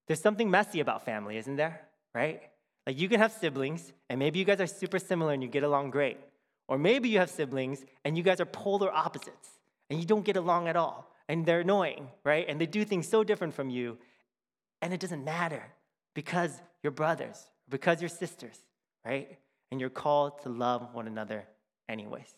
There's 0.08 0.22
something 0.22 0.50
messy 0.50 0.80
about 0.80 1.06
family, 1.06 1.38
isn't 1.38 1.56
there? 1.56 1.82
Right? 2.14 2.42
Like 2.86 3.00
you 3.00 3.08
can 3.08 3.20
have 3.20 3.32
siblings, 3.32 3.94
and 4.10 4.20
maybe 4.20 4.40
you 4.40 4.46
guys 4.46 4.60
are 4.60 4.68
super 4.68 5.00
similar 5.00 5.34
and 5.34 5.42
you 5.42 5.48
get 5.48 5.64
along 5.64 5.92
great. 5.92 6.18
Or 6.68 6.78
maybe 6.78 7.10
you 7.10 7.20
have 7.20 7.30
siblings 7.30 7.86
and 8.04 8.18
you 8.18 8.24
guys 8.24 8.42
are 8.42 8.46
polar 8.46 8.92
opposites 8.92 9.50
and 9.90 10.00
you 10.00 10.06
don't 10.06 10.26
get 10.26 10.38
along 10.38 10.68
at 10.68 10.76
all, 10.76 11.14
and 11.28 11.46
they're 11.46 11.60
annoying, 11.62 12.08
right? 12.24 12.46
And 12.48 12.60
they 12.60 12.66
do 12.66 12.84
things 12.86 13.08
so 13.08 13.24
different 13.24 13.54
from 13.54 13.70
you, 13.70 13.98
and 14.82 14.94
it 14.94 15.00
doesn't 15.00 15.24
matter 15.24 15.64
because 16.14 16.62
you're 16.84 16.92
brothers, 16.92 17.50
because 17.70 18.02
you're 18.02 18.10
sisters, 18.10 18.58
right? 19.06 19.38
And 19.72 19.80
you're 19.80 19.90
called 19.90 20.42
to 20.44 20.50
love 20.50 20.94
one 20.94 21.08
another 21.08 21.46
anyways. 21.88 22.34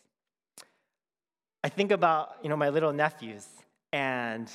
I 1.62 1.68
think 1.68 1.90
about, 1.90 2.36
you 2.42 2.48
know, 2.48 2.56
my 2.56 2.68
little 2.68 2.92
nephews 2.92 3.46
and, 3.92 4.50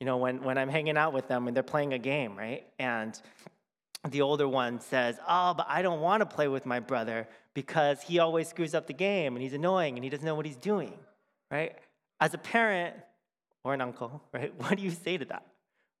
you 0.00 0.06
know, 0.06 0.16
when, 0.16 0.42
when 0.42 0.56
I'm 0.56 0.68
hanging 0.68 0.96
out 0.96 1.12
with 1.12 1.28
them 1.28 1.46
and 1.46 1.54
they're 1.54 1.62
playing 1.62 1.92
a 1.92 1.98
game, 1.98 2.36
right? 2.36 2.64
And 2.78 3.20
the 4.08 4.22
older 4.22 4.48
one 4.48 4.80
says, 4.80 5.18
Oh, 5.28 5.54
but 5.54 5.66
I 5.68 5.82
don't 5.82 6.00
want 6.00 6.20
to 6.20 6.26
play 6.26 6.48
with 6.48 6.64
my 6.64 6.80
brother 6.80 7.28
because 7.54 8.02
he 8.02 8.18
always 8.18 8.48
screws 8.48 8.74
up 8.74 8.86
the 8.86 8.94
game 8.94 9.34
and 9.34 9.42
he's 9.42 9.52
annoying 9.52 9.96
and 9.96 10.04
he 10.04 10.10
doesn't 10.10 10.24
know 10.24 10.34
what 10.34 10.46
he's 10.46 10.56
doing, 10.56 10.94
right? 11.50 11.76
As 12.20 12.34
a 12.34 12.38
parent 12.38 12.96
or 13.62 13.74
an 13.74 13.80
uncle, 13.80 14.22
right, 14.32 14.52
what 14.58 14.76
do 14.76 14.82
you 14.82 14.90
say 14.90 15.18
to 15.18 15.24
that? 15.26 15.46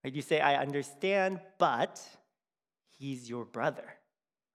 You 0.04 0.22
say, 0.22 0.40
I 0.40 0.56
understand, 0.56 1.40
but 1.58 2.00
he's 2.98 3.28
your 3.28 3.44
brother, 3.44 3.84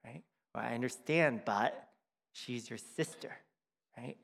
right? 0.06 0.24
Or 0.54 0.62
I 0.62 0.76
understand, 0.76 1.42
but 1.44 1.90
she's 2.34 2.70
your 2.70 2.78
sister, 2.78 3.32
right? 3.98 4.16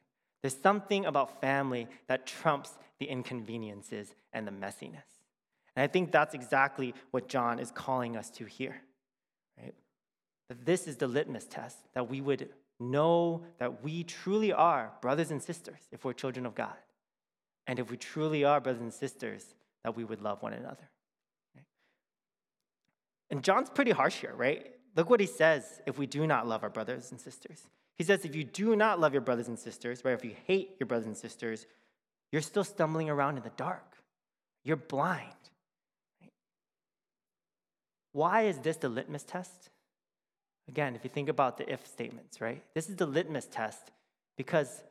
There's 0.42 0.56
something 0.56 1.06
about 1.06 1.42
family 1.42 1.88
that 2.08 2.28
trumps 2.28 2.72
the 3.00 3.08
inconveniences 3.08 4.14
and 4.32 4.48
the 4.48 4.52
messiness. 4.52 5.02
And 5.76 5.84
I 5.84 5.88
think 5.88 6.12
that's 6.12 6.36
exactly 6.36 6.94
what 7.10 7.28
John 7.28 7.60
is 7.60 7.72
calling 7.72 8.16
us 8.16 8.30
to 8.32 8.46
here. 8.46 8.76
Right? 9.60 9.74
That 10.50 10.64
this 10.66 10.88
is 10.88 10.98
the 10.98 11.08
litmus 11.08 11.46
test, 11.46 11.78
that 11.96 12.08
we 12.10 12.22
would 12.22 12.50
know 12.80 13.44
that 13.58 13.84
we 13.84 14.04
truly 14.04 14.54
are 14.54 14.94
brothers 15.02 15.32
and 15.32 15.42
sisters 15.42 15.80
if 15.92 16.06
we're 16.06 16.14
children 16.14 16.46
of 16.46 16.54
God. 16.54 16.76
And 17.68 17.80
if 17.80 17.90
we 17.90 17.98
truly 17.98 18.44
are 18.44 18.62
brothers 18.62 18.82
and 18.82 18.94
sisters, 18.94 19.56
that 19.84 19.96
we 19.96 20.04
would 20.04 20.22
love 20.22 20.44
one 20.44 20.54
another. 20.54 20.90
Right? 23.30 23.36
And 23.36 23.44
John's 23.44 23.70
pretty 23.70 23.92
harsh 23.92 24.16
here, 24.16 24.34
right? 24.36 24.72
Look 24.96 25.10
what 25.10 25.20
he 25.20 25.26
says 25.26 25.82
if 25.86 25.98
we 25.98 26.08
do 26.08 26.26
not 26.26 26.48
love 26.48 26.64
our 26.64 26.70
brothers 26.70 27.12
and 27.12 27.20
sisters. 27.20 27.68
He 27.98 28.04
says, 28.04 28.26
if 28.26 28.36
you 28.36 28.44
do 28.44 28.76
not 28.76 29.00
love 29.00 29.14
your 29.14 29.22
brothers 29.22 29.48
and 29.48 29.58
sisters, 29.58 30.04
right, 30.04 30.14
if 30.14 30.26
you 30.26 30.36
hate 30.46 30.76
your 30.80 30.88
brothers 30.88 31.08
and 31.08 31.16
sisters, 31.16 31.66
you're 32.32 32.42
still 32.42 32.64
stumbling 32.64 33.10
around 33.10 33.38
in 33.38 33.44
the 33.44 33.52
dark. 33.56 33.96
You're 34.64 34.76
blind. 34.76 35.32
Why 38.12 38.44
is 38.44 38.60
this 38.60 38.78
the 38.78 38.90
litmus 38.90 39.24
test? 39.24 39.70
Again, 40.68 40.96
if 40.96 41.04
you 41.04 41.10
think 41.10 41.30
about 41.30 41.58
the 41.58 41.72
if 41.72 41.86
statements, 41.86 42.42
right? 42.42 42.64
This 42.74 42.90
is 42.90 42.96
the 42.96 43.06
litmus 43.06 43.48
test 43.50 43.92
because 44.38 44.82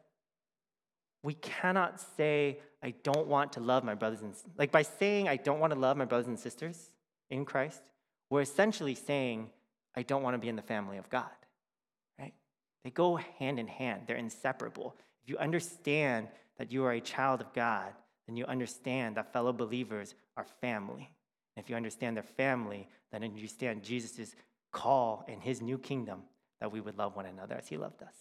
we 1.22 1.34
cannot 1.34 2.00
say, 2.16 2.58
I 2.82 2.94
don't 3.02 3.26
want 3.26 3.54
to 3.54 3.60
love 3.60 3.82
my 3.82 3.94
brothers 3.94 4.20
and 4.20 4.34
like 4.58 4.70
by 4.70 4.82
saying 4.82 5.26
I 5.28 5.36
don't 5.36 5.58
want 5.58 5.72
to 5.72 5.78
love 5.78 5.96
my 5.96 6.04
brothers 6.04 6.28
and 6.28 6.38
sisters 6.38 6.90
in 7.30 7.44
Christ, 7.44 7.82
we're 8.30 8.40
essentially 8.40 8.94
saying 8.94 9.50
I 9.96 10.02
don't 10.02 10.22
want 10.22 10.34
to 10.34 10.38
be 10.38 10.48
in 10.48 10.56
the 10.56 10.62
family 10.62 10.98
of 10.98 11.08
God. 11.08 11.30
Right? 12.18 12.34
They 12.82 12.90
go 12.90 13.16
hand 13.16 13.58
in 13.58 13.66
hand. 13.66 14.02
They're 14.06 14.16
inseparable. 14.16 14.96
If 15.22 15.30
you 15.30 15.38
understand 15.38 16.28
that 16.58 16.72
you 16.72 16.84
are 16.84 16.92
a 16.92 17.00
child 17.00 17.40
of 17.40 17.52
God, 17.52 17.92
then 18.26 18.36
you 18.36 18.44
understand 18.46 19.16
that 19.16 19.32
fellow 19.32 19.52
believers 19.52 20.14
are 20.36 20.46
family. 20.60 21.10
And 21.56 21.64
if 21.64 21.70
you 21.70 21.76
understand 21.76 22.16
their 22.16 22.24
family, 22.24 22.88
then 23.12 23.22
you 23.22 23.28
understand 23.28 23.82
Jesus' 23.82 24.34
call 24.72 25.24
in 25.28 25.40
his 25.40 25.62
new 25.62 25.78
kingdom 25.78 26.22
that 26.60 26.72
we 26.72 26.80
would 26.80 26.98
love 26.98 27.14
one 27.14 27.26
another 27.26 27.54
as 27.54 27.68
he 27.68 27.76
loved 27.76 28.02
us. 28.02 28.14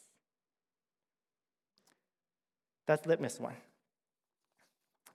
That's 2.85 3.05
litmus 3.05 3.39
one. 3.39 3.55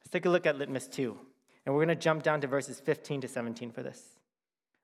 Let's 0.01 0.11
take 0.11 0.27
a 0.27 0.31
look 0.31 0.47
at 0.47 0.57
litmus 0.57 0.89
two. 0.89 1.19
And 1.67 1.75
we're 1.75 1.85
going 1.85 1.97
to 1.97 2.03
jump 2.03 2.23
down 2.23 2.41
to 2.41 2.47
verses 2.47 2.81
15 2.81 3.21
to 3.23 3.29
17 3.29 3.71
for 3.71 3.83
this. 3.83 4.18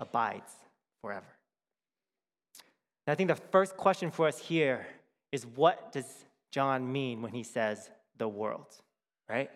abides 0.00 0.52
forever. 1.02 1.26
And 3.06 3.12
I 3.12 3.14
think 3.14 3.28
the 3.28 3.36
first 3.36 3.76
question 3.76 4.10
for 4.10 4.28
us 4.28 4.38
here 4.38 4.86
is 5.32 5.46
what 5.46 5.92
does 5.92 6.24
John 6.50 6.90
mean 6.90 7.22
when 7.22 7.32
he 7.32 7.42
says 7.42 7.90
the 8.16 8.28
world, 8.28 8.74
right? 9.28 9.50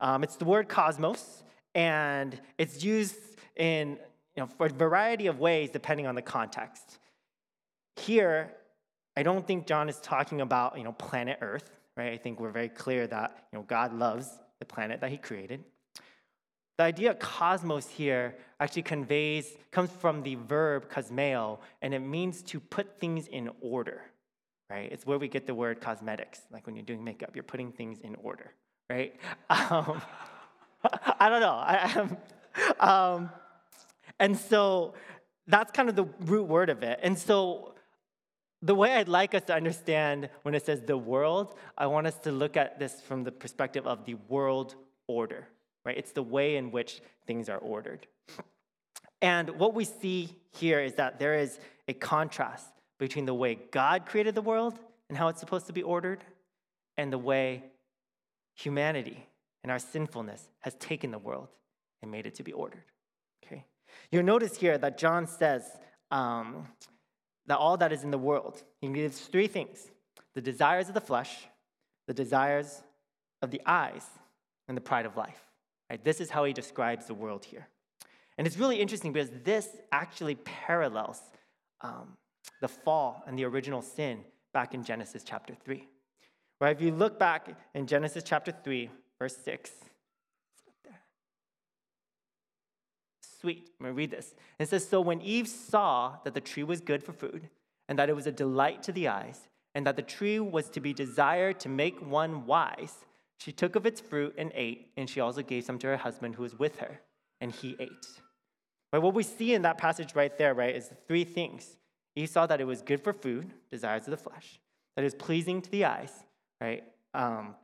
Um, 0.00 0.22
it's 0.22 0.36
the 0.36 0.44
word 0.44 0.68
cosmos, 0.68 1.42
and 1.74 2.38
it's 2.58 2.84
used 2.84 3.16
in 3.56 3.98
you 4.34 4.42
know, 4.42 4.46
for 4.46 4.66
a 4.66 4.70
variety 4.70 5.26
of 5.26 5.40
ways 5.40 5.70
depending 5.70 6.06
on 6.06 6.14
the 6.14 6.22
context. 6.22 6.98
Here, 7.96 8.52
I 9.16 9.22
don't 9.22 9.46
think 9.46 9.66
John 9.66 9.88
is 9.88 9.98
talking 10.00 10.42
about 10.42 10.76
you 10.76 10.84
know, 10.84 10.92
planet 10.92 11.38
Earth, 11.40 11.70
right? 11.96 12.12
I 12.12 12.18
think 12.18 12.38
we're 12.38 12.50
very 12.50 12.68
clear 12.68 13.06
that 13.06 13.46
you 13.52 13.58
know, 13.58 13.64
God 13.64 13.94
loves 13.94 14.28
the 14.58 14.66
planet 14.66 15.00
that 15.00 15.10
he 15.10 15.16
created. 15.16 15.64
The 16.78 16.84
idea 16.84 17.14
cosmos 17.14 17.88
here 17.88 18.36
actually 18.60 18.82
conveys, 18.82 19.56
comes 19.70 19.90
from 19.90 20.22
the 20.22 20.34
verb 20.34 20.90
kosmeo, 20.90 21.58
and 21.80 21.94
it 21.94 22.00
means 22.00 22.42
to 22.42 22.60
put 22.60 23.00
things 23.00 23.28
in 23.28 23.50
order, 23.60 24.02
right? 24.68 24.90
It's 24.92 25.06
where 25.06 25.18
we 25.18 25.28
get 25.28 25.46
the 25.46 25.54
word 25.54 25.80
cosmetics, 25.80 26.40
like 26.50 26.66
when 26.66 26.76
you're 26.76 26.84
doing 26.84 27.02
makeup, 27.02 27.30
you're 27.34 27.44
putting 27.44 27.72
things 27.72 28.00
in 28.00 28.14
order, 28.16 28.52
right? 28.90 29.14
Um, 29.50 30.02
I 31.20 31.28
don't 31.28 31.40
know. 31.40 31.54
I, 31.54 32.08
um, 32.80 33.30
and 34.18 34.36
so 34.36 34.94
that's 35.46 35.72
kind 35.72 35.88
of 35.88 35.96
the 35.96 36.04
root 36.20 36.44
word 36.44 36.70
of 36.70 36.82
it. 36.82 37.00
And 37.02 37.18
so 37.18 37.74
the 38.62 38.74
way 38.74 38.94
I'd 38.94 39.08
like 39.08 39.34
us 39.34 39.44
to 39.44 39.54
understand 39.54 40.28
when 40.42 40.54
it 40.54 40.64
says 40.64 40.80
the 40.82 40.96
world, 40.96 41.54
I 41.76 41.86
want 41.86 42.06
us 42.06 42.16
to 42.20 42.32
look 42.32 42.56
at 42.56 42.78
this 42.78 43.00
from 43.00 43.24
the 43.24 43.32
perspective 43.32 43.86
of 43.86 44.04
the 44.04 44.14
world 44.28 44.74
order, 45.06 45.48
right? 45.86 45.96
It's 45.96 46.12
the 46.12 46.22
way 46.22 46.56
in 46.56 46.72
which 46.72 47.00
things 47.26 47.48
are 47.48 47.58
ordered. 47.58 48.06
And 49.22 49.50
what 49.58 49.72
we 49.72 49.84
see 49.84 50.36
here 50.52 50.80
is 50.80 50.94
that 50.94 51.18
there 51.18 51.34
is 51.34 51.58
a 51.88 51.94
contrast 51.94 52.66
between 52.98 53.24
the 53.24 53.32
way 53.32 53.58
God 53.70 54.04
created 54.04 54.34
the 54.34 54.42
world 54.42 54.78
and 55.08 55.16
how 55.16 55.28
it's 55.28 55.40
supposed 55.40 55.68
to 55.68 55.72
be 55.72 55.82
ordered, 55.82 56.24
and 56.96 57.12
the 57.12 57.18
way 57.18 57.62
humanity 58.56 59.24
and 59.62 59.70
our 59.70 59.78
sinfulness 59.78 60.48
has 60.60 60.74
taken 60.74 61.12
the 61.12 61.18
world 61.18 61.48
and 62.02 62.10
made 62.10 62.26
it 62.26 62.34
to 62.34 62.42
be 62.42 62.52
ordered. 62.52 62.82
Okay? 63.44 63.64
You'll 64.10 64.24
notice 64.24 64.56
here 64.56 64.76
that 64.78 64.98
John 64.98 65.26
says 65.28 65.62
um, 66.10 66.66
that 67.46 67.58
all 67.58 67.76
that 67.76 67.92
is 67.92 68.02
in 68.02 68.10
the 68.10 68.18
world, 68.18 68.62
he 68.80 68.88
gives 68.88 69.20
three 69.20 69.46
things 69.46 69.90
the 70.34 70.40
desires 70.40 70.88
of 70.88 70.94
the 70.94 71.00
flesh, 71.00 71.46
the 72.08 72.14
desires 72.14 72.82
of 73.42 73.50
the 73.50 73.62
eyes, 73.64 74.04
and 74.66 74.76
the 74.76 74.80
pride 74.80 75.06
of 75.06 75.16
life. 75.16 75.45
Right? 75.90 76.02
This 76.02 76.20
is 76.20 76.30
how 76.30 76.44
he 76.44 76.52
describes 76.52 77.06
the 77.06 77.14
world 77.14 77.44
here. 77.44 77.68
And 78.38 78.46
it's 78.46 78.58
really 78.58 78.80
interesting 78.80 79.12
because 79.12 79.30
this 79.44 79.68
actually 79.92 80.34
parallels 80.36 81.20
um, 81.80 82.16
the 82.60 82.68
fall 82.68 83.22
and 83.26 83.38
the 83.38 83.44
original 83.44 83.82
sin 83.82 84.20
back 84.52 84.74
in 84.74 84.82
Genesis 84.82 85.22
chapter 85.24 85.54
3. 85.54 85.86
Right? 86.60 86.76
If 86.76 86.82
you 86.82 86.92
look 86.92 87.18
back 87.18 87.48
in 87.74 87.86
Genesis 87.86 88.22
chapter 88.24 88.52
3, 88.52 88.90
verse 89.18 89.36
6, 89.44 89.70
sweet. 93.40 93.70
I'm 93.78 93.84
going 93.84 93.94
to 93.94 93.96
read 93.96 94.10
this. 94.10 94.34
It 94.58 94.68
says 94.68 94.88
So 94.88 95.00
when 95.00 95.20
Eve 95.20 95.46
saw 95.46 96.16
that 96.24 96.34
the 96.34 96.40
tree 96.40 96.64
was 96.64 96.80
good 96.80 97.02
for 97.02 97.12
food, 97.12 97.48
and 97.88 97.98
that 97.98 98.08
it 98.08 98.16
was 98.16 98.26
a 98.26 98.32
delight 98.32 98.82
to 98.82 98.92
the 98.92 99.08
eyes, 99.08 99.48
and 99.74 99.86
that 99.86 99.96
the 99.96 100.02
tree 100.02 100.40
was 100.40 100.68
to 100.70 100.80
be 100.80 100.92
desired 100.92 101.60
to 101.60 101.68
make 101.68 102.00
one 102.00 102.46
wise, 102.46 103.04
she 103.38 103.52
took 103.52 103.76
of 103.76 103.86
its 103.86 104.00
fruit 104.00 104.34
and 104.38 104.50
ate, 104.54 104.88
and 104.96 105.08
she 105.08 105.20
also 105.20 105.42
gave 105.42 105.64
some 105.64 105.78
to 105.80 105.88
her 105.88 105.96
husband 105.96 106.34
who 106.34 106.42
was 106.42 106.58
with 106.58 106.78
her, 106.78 107.00
and 107.40 107.52
he 107.52 107.76
ate. 107.78 108.06
But 108.92 109.02
what 109.02 109.14
we 109.14 109.22
see 109.22 109.54
in 109.54 109.62
that 109.62 109.78
passage 109.78 110.14
right 110.14 110.36
there, 110.38 110.54
right, 110.54 110.74
is 110.74 110.90
three 111.06 111.24
things. 111.24 111.76
Eve 112.14 112.30
saw 112.30 112.46
that 112.46 112.60
it 112.60 112.66
was 112.66 112.80
good 112.82 113.02
for 113.02 113.12
food, 113.12 113.52
desires 113.70 114.04
of 114.04 114.10
the 114.10 114.16
flesh, 114.16 114.58
that 114.94 115.02
was 115.02 115.14
pleasing 115.14 115.60
to 115.60 115.70
the 115.70 115.84
eyes, 115.84 116.12
right? 116.60 116.84
Um, 117.12 117.54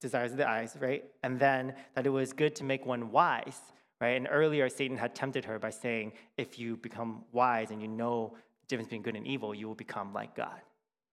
desires 0.00 0.32
of 0.32 0.38
the 0.38 0.48
eyes, 0.48 0.76
right? 0.80 1.04
And 1.22 1.38
then 1.38 1.74
that 1.94 2.06
it 2.06 2.10
was 2.10 2.32
good 2.32 2.56
to 2.56 2.64
make 2.64 2.84
one 2.84 3.12
wise, 3.12 3.60
right? 4.00 4.16
And 4.16 4.26
earlier, 4.30 4.68
Satan 4.68 4.96
had 4.96 5.14
tempted 5.14 5.44
her 5.44 5.58
by 5.58 5.70
saying, 5.70 6.12
if 6.36 6.58
you 6.58 6.76
become 6.76 7.24
wise 7.32 7.70
and 7.70 7.80
you 7.80 7.88
know 7.88 8.34
the 8.62 8.66
difference 8.66 8.88
between 8.88 9.02
good 9.02 9.16
and 9.16 9.26
evil, 9.26 9.54
you 9.54 9.68
will 9.68 9.74
become 9.74 10.12
like 10.12 10.34
God, 10.34 10.60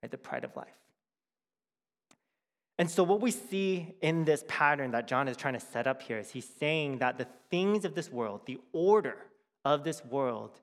right? 0.02 0.12
The 0.12 0.17
pride 0.17 0.43
of 0.43 0.56
life. 0.56 0.83
And 2.80 2.90
so, 2.90 3.04
what 3.04 3.22
we 3.22 3.32
see 3.32 3.94
in 4.02 4.26
this 4.26 4.44
pattern 4.48 4.92
that 4.92 5.08
John 5.08 5.28
is 5.28 5.38
trying 5.38 5.54
to 5.54 5.60
set 5.60 5.86
up 5.86 6.02
here 6.02 6.18
is 6.18 6.32
he's 6.32 6.50
saying 6.60 7.00
that 7.00 7.18
the 7.18 7.28
things 7.52 7.86
of 7.86 7.94
this 7.94 8.12
world, 8.12 8.42
the 8.46 8.60
order 8.72 9.18
of 9.64 9.84
this 9.84 10.04
world, 10.06 10.60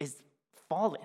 is 0.00 0.22
fallen. 0.68 1.00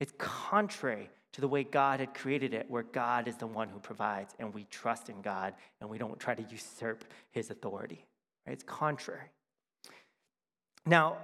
It's 0.00 0.12
contrary 0.18 1.10
to 1.32 1.40
the 1.40 1.48
way 1.48 1.64
God 1.64 2.00
had 2.00 2.14
created 2.14 2.54
it, 2.54 2.70
where 2.70 2.82
God 2.82 3.28
is 3.28 3.36
the 3.36 3.46
one 3.46 3.68
who 3.68 3.78
provides, 3.78 4.34
and 4.38 4.52
we 4.52 4.64
trust 4.64 5.08
in 5.08 5.20
God 5.22 5.54
and 5.80 5.88
we 5.88 5.98
don't 5.98 6.18
try 6.18 6.34
to 6.34 6.42
usurp 6.50 7.04
his 7.30 7.50
authority. 7.50 8.04
It's 8.46 8.64
contrary. 8.64 9.30
Now, 10.86 11.18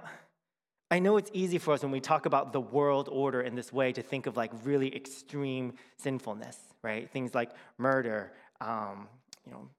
I 0.91 0.99
know 0.99 1.17
it's 1.17 1.31
easy 1.33 1.57
for 1.57 1.73
us 1.73 1.81
when 1.81 1.91
we 1.91 1.99
talk 1.99 2.25
about 2.25 2.53
the 2.53 2.61
world 2.61 3.09
order 3.11 3.41
in 3.41 3.55
this 3.55 3.73
way 3.73 3.91
to 3.93 4.01
think 4.01 4.27
of 4.27 4.37
like 4.37 4.51
really 4.63 4.95
extreme 4.95 5.73
sinfulness, 5.97 6.57
right? 6.83 7.09
Things 7.09 7.33
like 7.33 7.51
murder, 7.77 8.31
um, 8.61 9.07
you 9.45 9.51
know, 9.51 9.69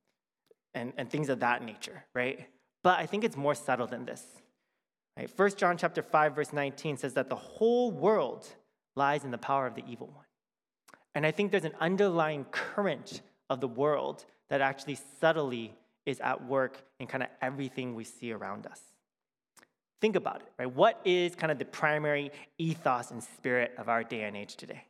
and, 0.75 0.93
and 0.97 1.09
things 1.09 1.29
of 1.29 1.40
that 1.40 1.62
nature, 1.62 2.05
right? 2.14 2.47
But 2.83 2.99
I 2.99 3.07
think 3.07 3.25
it's 3.25 3.37
more 3.37 3.55
subtle 3.55 3.87
than 3.87 4.05
this. 4.05 4.25
Right? 5.17 5.31
1 5.35 5.57
John 5.57 5.77
chapter 5.77 6.03
5, 6.03 6.35
verse 6.35 6.53
19 6.53 6.97
says 6.97 7.14
that 7.14 7.29
the 7.29 7.37
whole 7.37 7.93
world 7.93 8.47
lies 8.97 9.25
in 9.25 9.31
the 9.31 9.38
power 9.38 9.67
of 9.67 9.75
the 9.75 9.85
evil 9.88 10.09
one. 10.09 10.25
And 11.14 11.25
I 11.25 11.31
think 11.31 11.53
there's 11.53 11.64
an 11.64 11.75
underlying 11.81 12.45
current 12.51 13.23
of 13.49 13.61
the 13.61 13.69
world 13.69 14.25
that 14.51 14.61
actually 14.61 14.99
subtly 15.21 15.75
is 16.07 16.21
at 16.21 16.45
work 16.45 16.83
in 16.99 17.07
kind 17.07 17.23
of 17.23 17.29
everything 17.40 17.95
we 17.95 18.05
see 18.05 18.33
around 18.33 18.67
us. 18.67 18.81
Think 20.01 20.17
about 20.17 20.43
it, 20.43 20.49
right? 20.59 20.71
What 20.71 21.01
is 21.05 21.35
kind 21.35 21.51
of 21.51 21.59
the 21.59 21.65
primary 21.65 22.31
ethos 22.59 23.11
and 23.11 23.23
spirit 23.23 23.73
of 23.79 23.89
our 23.89 24.05
day 24.05 24.23
and 24.23 24.37
age 24.37 24.57
today? 24.57 24.85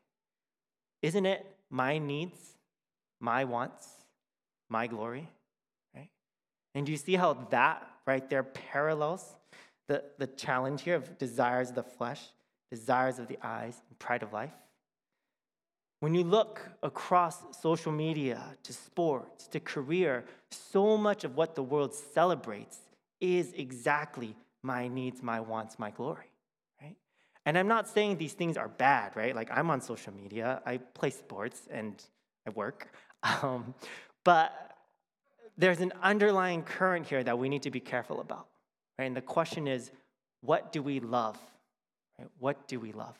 Isn't 1.02 1.26
it 1.26 1.46
my 1.70 1.98
needs, 1.98 2.38
my 3.20 3.44
wants, 3.44 3.86
my 4.68 4.86
glory, 4.86 5.28
right? 5.94 6.10
And 6.74 6.86
do 6.86 6.92
you 6.92 6.98
see 6.98 7.14
how 7.14 7.34
that 7.50 7.86
right 8.06 8.28
there 8.28 8.42
parallels 8.42 9.34
the, 9.86 10.02
the 10.18 10.26
challenge 10.26 10.82
here 10.82 10.96
of 10.96 11.18
desires 11.18 11.68
of 11.68 11.76
the 11.76 11.82
flesh, 11.82 12.22
desires 12.70 13.18
of 13.18 13.28
the 13.28 13.38
eyes, 13.42 13.80
and 13.88 13.98
pride 13.98 14.22
of 14.22 14.32
life? 14.32 14.52
When 16.00 16.14
you 16.14 16.22
look 16.22 16.60
across 16.82 17.58
social 17.62 17.92
media 17.92 18.42
to 18.62 18.72
sports 18.72 19.46
to 19.48 19.60
career, 19.60 20.24
so 20.50 20.96
much 20.96 21.24
of 21.24 21.36
what 21.36 21.54
the 21.54 21.62
world 21.62 21.94
celebrates 21.94 22.78
is 23.20 23.52
exactly 23.54 24.36
my 24.64 24.88
needs, 24.88 25.22
my 25.22 25.40
wants, 25.40 25.78
my 25.78 25.90
glory, 25.90 26.30
right? 26.80 26.96
And 27.46 27.56
I'm 27.56 27.68
not 27.68 27.86
saying 27.88 28.16
these 28.16 28.32
things 28.32 28.56
are 28.56 28.68
bad, 28.68 29.14
right? 29.14 29.34
Like 29.36 29.50
I'm 29.52 29.70
on 29.70 29.80
social 29.80 30.12
media, 30.12 30.62
I 30.66 30.78
play 30.78 31.10
sports, 31.10 31.68
and 31.70 32.02
I 32.46 32.50
work. 32.50 32.88
Um, 33.42 33.74
but 34.22 34.76
there's 35.56 35.80
an 35.80 35.94
underlying 36.02 36.62
current 36.62 37.06
here 37.06 37.24
that 37.24 37.38
we 37.38 37.48
need 37.48 37.62
to 37.62 37.70
be 37.70 37.80
careful 37.80 38.20
about, 38.20 38.48
right? 38.98 39.06
And 39.06 39.16
the 39.16 39.22
question 39.22 39.66
is, 39.66 39.90
what 40.42 40.72
do 40.72 40.82
we 40.82 41.00
love? 41.00 41.38
Right? 42.18 42.28
What 42.38 42.68
do 42.68 42.78
we 42.78 42.92
love? 42.92 43.16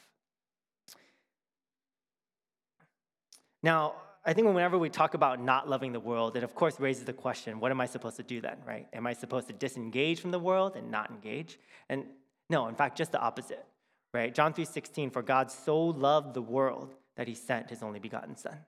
Now, 3.62 3.94
I 4.26 4.32
think 4.32 4.46
whenever 4.46 4.78
we 4.78 4.88
talk 4.88 5.14
about 5.14 5.40
not 5.40 5.68
loving 5.68 5.92
the 5.92 6.00
world, 6.00 6.36
it 6.36 6.42
of 6.42 6.54
course 6.54 6.80
raises 6.80 7.04
the 7.04 7.12
question 7.12 7.60
what 7.60 7.70
am 7.70 7.80
I 7.80 7.86
supposed 7.86 8.16
to 8.16 8.22
do 8.22 8.40
then, 8.40 8.56
right? 8.66 8.86
Am 8.92 9.06
I 9.06 9.12
supposed 9.12 9.48
to 9.48 9.52
disengage 9.52 10.20
from 10.20 10.30
the 10.30 10.38
world 10.38 10.76
and 10.76 10.90
not 10.90 11.10
engage? 11.10 11.58
And 11.88 12.06
no, 12.48 12.68
in 12.68 12.74
fact, 12.74 12.96
just 12.96 13.12
the 13.12 13.20
opposite, 13.20 13.64
right? 14.12 14.34
John 14.34 14.54
3:16, 14.54 15.12
for 15.12 15.22
God 15.22 15.50
so 15.50 15.78
loved 15.78 16.34
the 16.34 16.42
world 16.42 16.94
that 17.16 17.28
he 17.28 17.34
sent 17.34 17.70
his 17.70 17.82
only 17.82 18.00
begotten 18.00 18.36
son, 18.36 18.58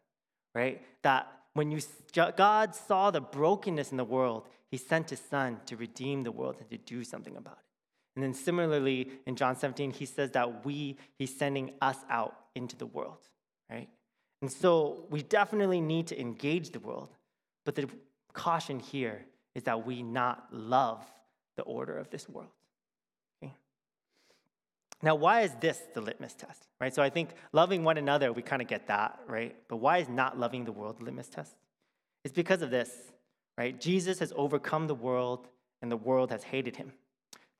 right? 0.55 0.83
That 1.03 1.27
when 1.55 1.71
you, 1.71 1.81
God 2.13 2.75
saw 2.75 3.11
the 3.11 3.21
brokenness 3.21 3.91
in 3.91 3.97
the 3.97 4.05
world, 4.05 4.47
he 4.71 4.77
sent 4.77 5.11
his 5.11 5.21
son 5.21 5.61
to 5.67 5.77
redeem 5.77 6.23
the 6.23 6.33
world 6.33 6.57
and 6.61 6.69
to 6.71 6.77
do 6.77 7.03
something 7.03 7.37
about 7.37 7.55
it. 7.59 7.65
And 8.15 8.23
then 8.23 8.35
similarly, 8.35 9.11
in 9.27 9.37
John 9.37 9.57
17, 9.57 9.91
he 9.93 10.07
says 10.07 10.31
that 10.33 10.65
we, 10.65 10.97
he's 11.19 11.37
sending 11.37 11.73
us 11.81 11.99
out 12.09 12.35
into 12.55 12.77
the 12.77 12.87
world, 12.87 13.19
right? 13.71 13.89
And 14.43 14.51
so 14.51 15.07
we 15.11 15.23
definitely 15.23 15.81
need 15.81 16.07
to 16.09 16.21
engage 16.21 16.71
the 16.71 16.81
world. 16.81 17.09
But 17.65 17.75
the 17.75 17.89
caution 18.33 18.79
here 18.79 19.25
is 19.55 19.65
that 19.65 19.87
we 19.87 20.03
not 20.03 20.47
love 20.53 21.05
the 21.57 21.63
order 21.63 21.99
of 21.99 22.11
this 22.11 22.29
world. 22.29 22.51
Okay? 23.43 23.55
Now, 25.03 25.15
why 25.15 25.41
is 25.41 25.53
this 25.61 25.81
the 25.95 26.01
litmus 26.01 26.35
test? 26.35 26.69
Right? 26.81 26.95
So 26.95 27.03
I 27.03 27.11
think 27.11 27.31
loving 27.53 27.83
one 27.83 27.97
another, 27.97 28.33
we 28.33 28.43
kind 28.43 28.61
of 28.61 28.69
get 28.69 28.89
that, 28.89 29.19
right? 29.27 29.57
But 29.69 29.79
why 29.79 29.99
is 29.99 30.09
not 30.09 30.39
loving 30.39 30.65
the 30.65 30.73
world 30.73 30.99
the 31.01 31.05
litmus 31.05 31.29
test? 31.29 31.57
It's 32.25 32.35
because 32.35 32.61
of 32.61 32.71
this, 32.71 32.91
right? 33.57 33.81
Jesus 33.81 34.19
has 34.19 34.33
overcome 34.37 34.87
the 34.87 34.95
world 34.95 35.49
and 35.81 35.91
the 35.91 35.97
world 35.97 36.31
has 36.31 36.43
hated 36.43 36.77
him. 36.77 36.93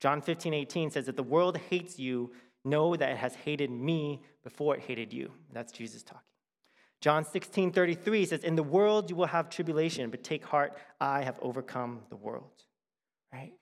John 0.01 0.21
15, 0.21 0.53
18 0.53 0.91
says 0.91 1.07
that 1.07 1.17
the 1.17 1.23
world 1.23 1.57
hates 1.57 1.99
you, 1.99 2.33
know 2.65 2.97
that 2.97 3.11
it 3.11 3.17
has 3.17 3.35
hated 3.35 3.71
me 3.71 4.21
before 4.45 4.77
it 4.77 4.83
hated 4.83 5.13
you. 5.13 5.33
That's 5.53 5.73
Jesus 5.73 6.03
talking. 6.03 6.21
John 7.01 7.25
16, 7.25 7.73
33 7.73 8.25
says, 8.25 8.45
In 8.45 8.57
the 8.57 8.63
world 8.63 9.11
you 9.11 9.17
will 9.17 9.27
have 9.27 9.51
tribulation, 9.51 10.11
but 10.11 10.25
take 10.25 10.45
heart, 10.45 10.77
I 11.01 11.23
have 11.23 11.39
overcome 11.41 12.01
the 12.09 12.17
world. 12.17 12.65
Right? 13.33 13.53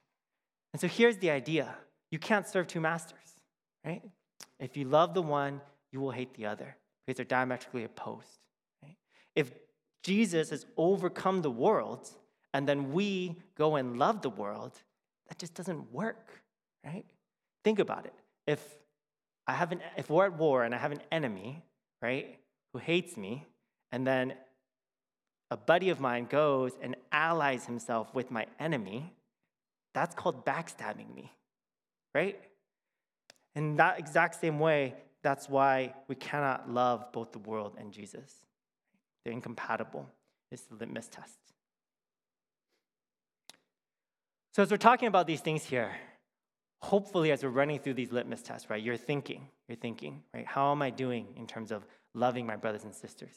And 0.73 0.79
so 0.79 0.87
here's 0.87 1.17
the 1.17 1.31
idea 1.31 1.75
you 2.11 2.19
can't 2.19 2.47
serve 2.47 2.67
two 2.67 2.79
masters, 2.79 3.41
right? 3.85 4.01
If 4.59 4.77
you 4.77 4.85
love 4.85 5.13
the 5.13 5.21
one, 5.21 5.61
you 5.91 5.99
will 5.99 6.11
hate 6.11 6.33
the 6.35 6.45
other 6.45 6.77
because 7.05 7.17
they're 7.17 7.25
diametrically 7.25 7.83
opposed. 7.83 8.39
Right? 8.81 8.95
If 9.35 9.51
Jesus 10.03 10.51
has 10.51 10.65
overcome 10.77 11.41
the 11.41 11.51
world 11.51 12.09
and 12.53 12.67
then 12.67 12.91
we 12.91 13.35
go 13.57 13.75
and 13.75 13.97
love 13.97 14.21
the 14.21 14.29
world, 14.29 14.73
that 15.27 15.39
just 15.39 15.55
doesn't 15.55 15.91
work, 15.91 16.29
right? 16.85 17.05
Think 17.63 17.79
about 17.79 18.05
it. 18.05 18.13
If 18.47 18.61
I 19.47 19.53
have 19.53 19.71
an 19.71 19.81
if 19.97 20.09
we're 20.09 20.25
at 20.25 20.37
war 20.37 20.63
and 20.63 20.73
I 20.73 20.77
have 20.77 20.91
an 20.91 21.01
enemy, 21.11 21.63
right? 22.01 22.37
Who 22.75 22.79
hates 22.79 23.15
me, 23.15 23.45
and 23.93 24.05
then 24.05 24.33
a 25.49 25.55
buddy 25.55 25.89
of 25.91 26.01
mine 26.01 26.25
goes 26.25 26.73
and 26.81 26.97
allies 27.09 27.65
himself 27.65 28.13
with 28.13 28.29
my 28.31 28.45
enemy, 28.59 29.13
that's 29.93 30.13
called 30.13 30.45
backstabbing 30.45 31.15
me, 31.15 31.31
right? 32.13 32.37
In 33.55 33.77
that 33.77 33.97
exact 33.97 34.41
same 34.41 34.59
way, 34.59 34.93
that's 35.23 35.47
why 35.47 35.93
we 36.09 36.15
cannot 36.15 36.69
love 36.69 37.13
both 37.13 37.31
the 37.31 37.39
world 37.39 37.77
and 37.79 37.93
Jesus. 37.93 38.45
They're 39.23 39.31
incompatible. 39.31 40.09
It's 40.51 40.63
the 40.63 40.75
litmus 40.75 41.07
test. 41.07 41.39
So, 44.51 44.63
as 44.63 44.69
we're 44.69 44.75
talking 44.75 45.07
about 45.07 45.27
these 45.27 45.39
things 45.39 45.63
here, 45.63 45.95
hopefully, 46.81 47.31
as 47.31 47.41
we're 47.41 47.49
running 47.51 47.79
through 47.79 47.93
these 47.93 48.11
litmus 48.11 48.41
tests, 48.41 48.69
right, 48.69 48.83
you're 48.83 48.97
thinking, 48.97 49.47
you're 49.69 49.77
thinking, 49.77 50.23
right, 50.33 50.45
how 50.45 50.73
am 50.73 50.81
I 50.81 50.89
doing 50.89 51.27
in 51.37 51.47
terms 51.47 51.71
of 51.71 51.85
loving 52.15 52.45
my 52.45 52.55
brothers 52.55 52.83
and 52.83 52.95
sisters? 52.95 53.35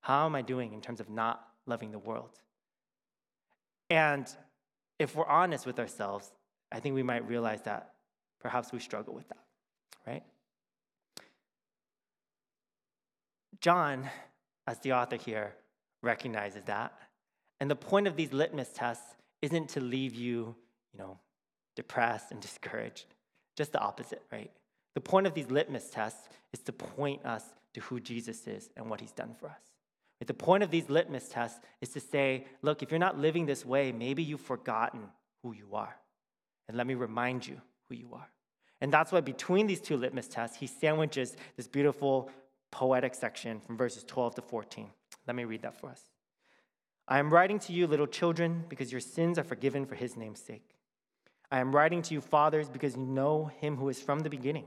How 0.00 0.24
am 0.24 0.34
I 0.34 0.42
doing 0.42 0.72
in 0.72 0.80
terms 0.80 1.00
of 1.00 1.10
not 1.10 1.46
loving 1.66 1.90
the 1.92 1.98
world? 1.98 2.38
And 3.90 4.26
if 4.98 5.14
we're 5.14 5.26
honest 5.26 5.66
with 5.66 5.78
ourselves, 5.78 6.30
I 6.72 6.80
think 6.80 6.94
we 6.94 7.02
might 7.02 7.26
realize 7.26 7.62
that 7.62 7.92
perhaps 8.40 8.72
we 8.72 8.78
struggle 8.78 9.12
with 9.12 9.28
that, 9.28 9.44
right? 10.06 10.22
John, 13.60 14.08
as 14.66 14.78
the 14.78 14.92
author 14.92 15.16
here, 15.16 15.54
recognizes 16.02 16.64
that. 16.64 16.92
And 17.60 17.70
the 17.70 17.76
point 17.76 18.06
of 18.06 18.16
these 18.16 18.32
litmus 18.32 18.70
tests 18.74 19.14
isn't 19.42 19.68
to 19.70 19.80
leave 19.80 20.14
you, 20.14 20.54
you 20.92 20.98
know, 20.98 21.18
depressed 21.76 22.30
and 22.30 22.40
discouraged. 22.40 23.06
Just 23.56 23.72
the 23.72 23.80
opposite, 23.80 24.22
right? 24.32 24.50
The 24.94 25.00
point 25.00 25.26
of 25.26 25.34
these 25.34 25.50
litmus 25.50 25.90
tests 25.90 26.28
is 26.52 26.60
to 26.60 26.72
point 26.72 27.24
us 27.24 27.44
to 27.74 27.80
who 27.80 28.00
Jesus 28.00 28.46
is 28.46 28.70
and 28.76 28.88
what 28.88 29.00
he's 29.00 29.12
done 29.12 29.34
for 29.38 29.48
us. 29.48 29.60
The 30.26 30.34
point 30.34 30.62
of 30.62 30.70
these 30.70 30.90
litmus 30.90 31.28
tests 31.28 31.60
is 31.80 31.88
to 31.90 32.00
say, 32.00 32.46
look, 32.62 32.82
if 32.82 32.90
you're 32.90 32.98
not 32.98 33.18
living 33.18 33.46
this 33.46 33.64
way, 33.64 33.90
maybe 33.90 34.22
you've 34.22 34.40
forgotten 34.40 35.00
who 35.42 35.54
you 35.54 35.74
are. 35.74 35.96
And 36.68 36.76
let 36.76 36.86
me 36.86 36.94
remind 36.94 37.46
you 37.46 37.60
who 37.88 37.96
you 37.96 38.10
are. 38.12 38.28
And 38.82 38.92
that's 38.92 39.12
why 39.12 39.20
between 39.20 39.66
these 39.66 39.80
two 39.80 39.96
litmus 39.96 40.28
tests, 40.28 40.58
he 40.58 40.66
sandwiches 40.66 41.36
this 41.56 41.66
beautiful 41.66 42.30
poetic 42.70 43.14
section 43.14 43.60
from 43.60 43.76
verses 43.76 44.04
12 44.04 44.36
to 44.36 44.42
14. 44.42 44.90
Let 45.26 45.36
me 45.36 45.44
read 45.44 45.62
that 45.62 45.78
for 45.80 45.90
us. 45.90 46.02
I 47.08 47.18
am 47.18 47.30
writing 47.30 47.58
to 47.60 47.72
you, 47.72 47.86
little 47.86 48.06
children, 48.06 48.64
because 48.68 48.92
your 48.92 49.00
sins 49.00 49.38
are 49.38 49.44
forgiven 49.44 49.84
for 49.84 49.96
his 49.96 50.16
name's 50.16 50.40
sake. 50.40 50.76
I 51.50 51.58
am 51.58 51.74
writing 51.74 52.02
to 52.02 52.14
you, 52.14 52.20
fathers, 52.20 52.68
because 52.68 52.96
you 52.96 53.04
know 53.04 53.50
him 53.58 53.76
who 53.76 53.88
is 53.88 54.00
from 54.00 54.20
the 54.20 54.30
beginning. 54.30 54.66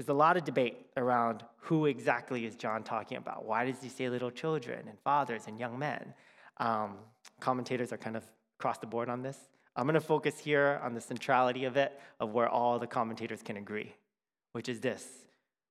there's 0.00 0.08
a 0.08 0.14
lot 0.14 0.38
of 0.38 0.44
debate 0.44 0.86
around 0.96 1.44
who 1.58 1.84
exactly 1.84 2.46
is 2.46 2.56
John 2.56 2.82
talking 2.82 3.18
about. 3.18 3.44
Why 3.44 3.66
does 3.66 3.82
he 3.82 3.90
say 3.90 4.08
little 4.08 4.30
children 4.30 4.88
and 4.88 4.98
fathers 5.00 5.42
and 5.46 5.60
young 5.60 5.78
men? 5.78 6.14
Um, 6.56 6.96
commentators 7.38 7.92
are 7.92 7.98
kind 7.98 8.16
of 8.16 8.24
across 8.58 8.78
the 8.78 8.86
board 8.86 9.10
on 9.10 9.20
this. 9.20 9.36
I'm 9.76 9.84
going 9.84 9.92
to 9.92 10.00
focus 10.00 10.38
here 10.38 10.80
on 10.82 10.94
the 10.94 11.02
centrality 11.02 11.66
of 11.66 11.76
it, 11.76 12.00
of 12.18 12.32
where 12.32 12.48
all 12.48 12.78
the 12.78 12.86
commentators 12.86 13.42
can 13.42 13.58
agree, 13.58 13.94
which 14.52 14.70
is 14.70 14.80
this. 14.80 15.06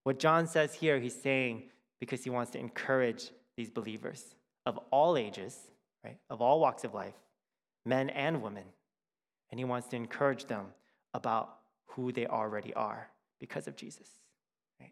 What 0.03 0.19
John 0.19 0.45
says 0.45 0.75
here, 0.75 0.99
he's 0.99 1.19
saying 1.19 1.63
because 1.99 2.23
he 2.23 2.29
wants 2.29 2.51
to 2.51 2.59
encourage 2.59 3.31
these 3.57 3.71
believers 3.71 4.35
of 4.67 4.77
all 4.91 5.17
ages, 5.17 5.57
right, 6.05 6.19
of 6.29 6.39
all 6.39 6.59
walks 6.59 6.83
of 6.83 6.93
life, 6.93 7.17
men 7.83 8.11
and 8.11 8.43
women, 8.43 8.65
and 9.49 9.59
he 9.59 9.65
wants 9.65 9.87
to 9.87 9.95
encourage 9.95 10.45
them 10.45 10.67
about 11.15 11.55
who 11.87 12.11
they 12.11 12.27
already 12.27 12.75
are 12.75 13.09
because 13.39 13.67
of 13.67 13.75
Jesus. 13.75 14.07
Right? 14.79 14.91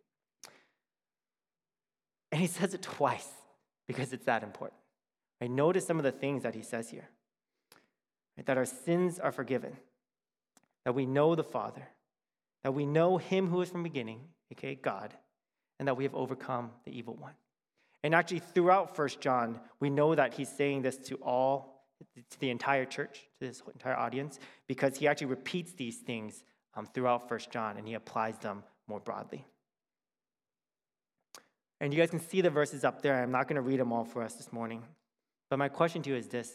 And 2.32 2.42
he 2.42 2.48
says 2.48 2.74
it 2.74 2.82
twice 2.82 3.28
because 3.88 4.14
it's 4.14 4.26
that 4.26 4.44
important. 4.44 4.80
Right? 5.42 5.50
Notice 5.50 5.86
some 5.86 5.98
of 5.98 6.04
the 6.04 6.12
things 6.12 6.44
that 6.44 6.56
he 6.56 6.62
says 6.62 6.90
here 6.90 7.10
right? 8.38 8.46
that 8.46 8.58
our 8.58 8.66
sins 8.66 9.20
are 9.20 9.32
forgiven, 9.32 9.78
that 10.86 10.94
we 10.94 11.06
know 11.06 11.36
the 11.36 11.44
Father, 11.44 11.88
that 12.64 12.74
we 12.74 12.86
know 12.86 13.18
him 13.18 13.48
who 13.48 13.62
is 13.62 13.70
from 13.70 13.84
beginning, 13.84 14.20
okay, 14.54 14.76
God, 14.76 15.14
and 15.80 15.88
that 15.88 15.96
we 15.96 16.04
have 16.04 16.16
overcome 16.16 16.72
the 16.86 16.98
evil 16.98 17.16
one. 17.16 17.34
And 18.04 18.14
actually, 18.14 18.40
throughout 18.40 18.96
First 18.96 19.20
John, 19.22 19.60
we 19.80 19.90
know 19.90 20.16
that 20.16 20.34
he's 20.34 20.50
saying 20.50 20.82
this 20.82 20.98
to 20.98 21.16
all, 21.16 21.84
to 22.30 22.40
the 22.40 22.50
entire 22.50 22.86
church, 22.86 23.28
to 23.40 23.48
this 23.48 23.62
entire 23.74 23.96
audience, 23.96 24.40
because 24.68 24.98
he 24.98 25.08
actually 25.08 25.28
repeats 25.28 25.74
these 25.74 25.98
things 25.98 26.44
um, 26.76 26.88
throughout 26.94 27.28
First 27.28 27.52
John 27.52 27.78
and 27.78 27.88
he 27.88 27.96
applies 27.96 28.38
them 28.38 28.64
more 28.88 29.00
broadly. 29.00 29.46
And 31.80 31.94
you 31.94 32.00
guys 32.00 32.10
can 32.10 32.20
see 32.20 32.42
the 32.42 32.50
verses 32.50 32.84
up 32.84 33.02
there. 33.02 33.22
I'm 33.22 33.32
not 33.32 33.48
going 33.48 33.56
to 33.56 33.62
read 33.62 33.80
them 33.80 33.94
all 33.94 34.04
for 34.04 34.24
us 34.24 34.34
this 34.34 34.52
morning. 34.52 34.84
But 35.50 35.60
my 35.60 35.70
question 35.70 36.02
to 36.04 36.10
you 36.10 36.16
is 36.16 36.28
this 36.28 36.52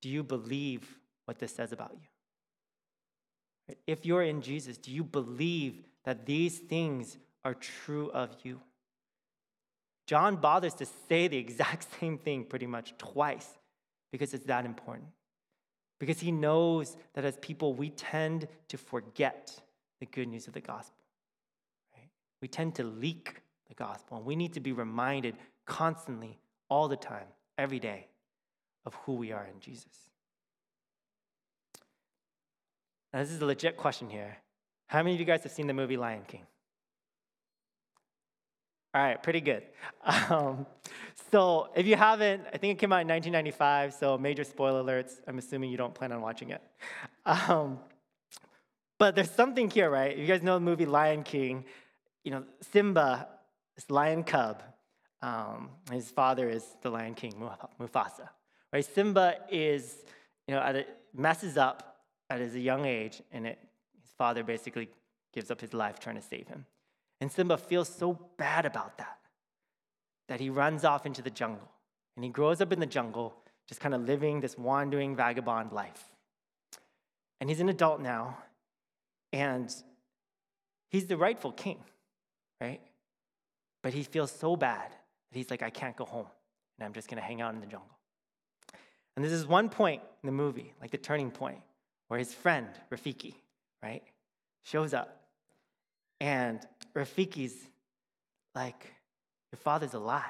Do 0.00 0.08
you 0.08 0.22
believe 0.22 0.98
what 1.26 1.38
this 1.38 1.54
says 1.54 1.72
about 1.72 1.92
you? 1.94 3.76
If 3.86 4.04
you're 4.04 4.22
in 4.22 4.42
Jesus, 4.42 4.76
do 4.76 4.90
you 4.90 5.04
believe 5.04 5.82
that 6.04 6.26
these 6.26 6.58
things 6.58 7.16
are 7.44 7.54
true 7.54 8.10
of 8.10 8.30
you? 8.42 8.60
John 10.06 10.36
bothers 10.36 10.74
to 10.74 10.86
say 11.08 11.28
the 11.28 11.38
exact 11.38 11.86
same 12.00 12.18
thing 12.18 12.44
pretty 12.44 12.66
much 12.66 12.94
twice 12.98 13.48
because 14.10 14.34
it's 14.34 14.46
that 14.46 14.64
important. 14.64 15.08
Because 16.00 16.18
he 16.18 16.32
knows 16.32 16.96
that 17.14 17.24
as 17.24 17.36
people, 17.36 17.74
we 17.74 17.90
tend 17.90 18.48
to 18.68 18.76
forget 18.76 19.56
the 20.00 20.06
good 20.06 20.26
news 20.26 20.48
of 20.48 20.52
the 20.52 20.60
gospel. 20.60 20.98
Right? 21.96 22.10
We 22.40 22.48
tend 22.48 22.74
to 22.74 22.82
leak 22.82 23.41
the 23.72 23.84
gospel, 23.84 24.18
and 24.18 24.26
we 24.26 24.36
need 24.36 24.52
to 24.54 24.60
be 24.60 24.72
reminded 24.72 25.34
constantly, 25.66 26.38
all 26.68 26.88
the 26.88 26.96
time, 26.96 27.26
every 27.58 27.78
day, 27.78 28.06
of 28.84 28.94
who 29.06 29.14
we 29.14 29.32
are 29.32 29.46
in 29.52 29.60
Jesus. 29.60 30.10
Now, 33.12 33.20
this 33.20 33.30
is 33.30 33.40
a 33.40 33.46
legit 33.46 33.76
question 33.76 34.08
here. 34.08 34.36
How 34.86 35.02
many 35.02 35.14
of 35.14 35.20
you 35.20 35.26
guys 35.26 35.42
have 35.42 35.52
seen 35.52 35.66
the 35.66 35.74
movie 35.74 35.96
Lion 35.96 36.22
King? 36.26 36.46
All 38.94 39.02
right, 39.02 39.22
pretty 39.22 39.40
good. 39.40 39.64
Um, 40.28 40.66
so, 41.30 41.70
if 41.74 41.86
you 41.86 41.96
haven't, 41.96 42.42
I 42.52 42.58
think 42.58 42.76
it 42.76 42.78
came 42.78 42.92
out 42.92 43.00
in 43.00 43.08
1995, 43.08 43.94
so 43.94 44.18
major 44.18 44.44
spoiler 44.44 44.82
alerts. 44.82 45.12
I'm 45.26 45.38
assuming 45.38 45.70
you 45.70 45.78
don't 45.78 45.94
plan 45.94 46.12
on 46.12 46.20
watching 46.20 46.50
it. 46.50 46.62
Um, 47.24 47.78
but 48.98 49.14
there's 49.14 49.30
something 49.30 49.70
here, 49.70 49.88
right? 49.88 50.12
If 50.12 50.18
you 50.18 50.26
guys 50.26 50.42
know 50.42 50.54
the 50.54 50.60
movie 50.60 50.86
Lion 50.86 51.22
King. 51.22 51.64
You 52.24 52.32
know, 52.32 52.44
Simba, 52.72 53.28
this 53.76 53.90
lion 53.90 54.24
cub, 54.24 54.62
um, 55.22 55.70
his 55.90 56.10
father 56.10 56.48
is 56.48 56.64
the 56.82 56.90
Lion 56.90 57.14
King, 57.14 57.34
Mufasa. 57.80 58.28
Right? 58.72 58.84
Simba 58.84 59.36
is, 59.50 59.96
you 60.48 60.54
know, 60.54 60.60
a, 60.60 60.84
messes 61.14 61.56
up 61.56 62.04
at 62.28 62.40
his 62.40 62.56
young 62.56 62.86
age, 62.86 63.22
and 63.30 63.46
it, 63.46 63.58
his 64.02 64.12
father 64.18 64.42
basically 64.42 64.88
gives 65.32 65.50
up 65.50 65.60
his 65.60 65.72
life 65.72 66.00
trying 66.00 66.16
to 66.16 66.22
save 66.22 66.48
him. 66.48 66.66
And 67.20 67.30
Simba 67.30 67.56
feels 67.56 67.88
so 67.88 68.18
bad 68.36 68.66
about 68.66 68.98
that 68.98 69.18
that 70.28 70.40
he 70.40 70.50
runs 70.50 70.84
off 70.84 71.06
into 71.06 71.22
the 71.22 71.30
jungle. 71.30 71.68
And 72.16 72.24
he 72.24 72.30
grows 72.30 72.60
up 72.60 72.72
in 72.72 72.80
the 72.80 72.86
jungle, 72.86 73.34
just 73.68 73.80
kind 73.80 73.94
of 73.94 74.02
living 74.02 74.40
this 74.40 74.56
wandering 74.58 75.14
vagabond 75.14 75.72
life. 75.72 76.04
And 77.40 77.50
he's 77.50 77.60
an 77.60 77.68
adult 77.68 78.00
now, 78.00 78.38
and 79.32 79.74
he's 80.90 81.06
the 81.06 81.16
rightful 81.16 81.52
king, 81.52 81.78
right? 82.60 82.80
But 83.82 83.94
he 83.94 84.02
feels 84.02 84.30
so 84.30 84.56
bad 84.56 84.90
that 84.90 85.38
he's 85.38 85.50
like, 85.50 85.62
I 85.62 85.70
can't 85.70 85.96
go 85.96 86.04
home, 86.04 86.26
and 86.78 86.86
I'm 86.86 86.92
just 86.92 87.08
gonna 87.08 87.22
hang 87.22 87.40
out 87.40 87.54
in 87.54 87.60
the 87.60 87.66
jungle. 87.66 87.88
And 89.16 89.24
this 89.24 89.32
is 89.32 89.46
one 89.46 89.68
point 89.68 90.02
in 90.22 90.26
the 90.26 90.32
movie, 90.32 90.72
like 90.80 90.90
the 90.90 90.98
turning 90.98 91.30
point, 91.30 91.60
where 92.08 92.18
his 92.18 92.32
friend, 92.32 92.68
Rafiki, 92.90 93.34
right, 93.82 94.02
shows 94.62 94.94
up 94.94 95.22
and 96.22 96.60
Rafiki's 96.94 97.56
like, 98.54 98.94
Your 99.50 99.58
father's 99.58 99.92
alive, 99.92 100.22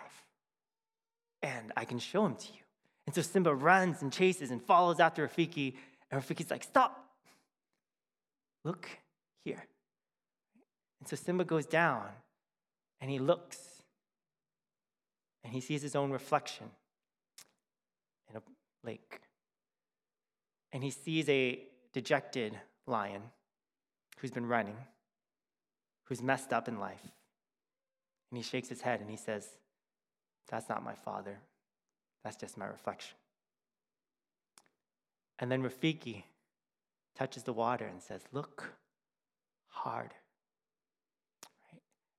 and 1.42 1.70
I 1.76 1.84
can 1.84 1.98
show 1.98 2.24
him 2.24 2.34
to 2.34 2.46
you. 2.46 2.60
And 3.06 3.14
so 3.14 3.20
Simba 3.20 3.54
runs 3.54 4.00
and 4.00 4.10
chases 4.10 4.50
and 4.50 4.62
follows 4.62 5.00
after 5.00 5.28
Rafiki, 5.28 5.74
and 6.10 6.20
Rafiki's 6.20 6.50
like, 6.50 6.64
Stop! 6.64 6.98
Look 8.64 8.88
here. 9.44 9.62
And 11.00 11.08
so 11.08 11.14
Simba 11.14 11.44
goes 11.44 11.66
down 11.66 12.06
and 13.02 13.10
he 13.10 13.18
looks 13.18 13.58
and 15.44 15.52
he 15.52 15.60
sees 15.60 15.82
his 15.82 15.94
own 15.94 16.10
reflection 16.10 16.70
in 18.30 18.36
a 18.36 18.42
lake. 18.82 19.20
And 20.72 20.82
he 20.82 20.90
sees 20.90 21.28
a 21.28 21.58
dejected 21.92 22.58
lion 22.86 23.20
who's 24.18 24.30
been 24.30 24.46
running 24.46 24.76
who's 26.12 26.20
messed 26.20 26.52
up 26.52 26.68
in 26.68 26.78
life. 26.78 27.00
And 28.30 28.36
he 28.36 28.42
shakes 28.42 28.68
his 28.68 28.82
head 28.82 29.00
and 29.00 29.08
he 29.08 29.16
says, 29.16 29.48
That's 30.50 30.68
not 30.68 30.84
my 30.84 30.94
father. 30.94 31.38
That's 32.22 32.36
just 32.36 32.58
my 32.58 32.66
reflection. 32.66 33.16
And 35.38 35.50
then 35.50 35.62
Rafiki 35.62 36.24
touches 37.16 37.44
the 37.44 37.54
water 37.54 37.86
and 37.86 38.02
says, 38.02 38.20
Look 38.30 38.74
hard. 39.68 40.10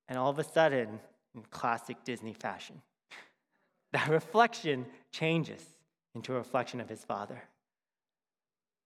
And 0.08 0.18
all 0.18 0.30
of 0.30 0.38
a 0.38 0.44
sudden, 0.44 1.00
in 1.34 1.42
classic 1.50 1.96
Disney 2.04 2.34
fashion, 2.34 2.82
that 3.92 4.08
reflection 4.08 4.86
changes 5.12 5.62
into 6.14 6.34
a 6.34 6.38
reflection 6.38 6.80
of 6.80 6.88
his 6.88 7.04
father. 7.04 7.42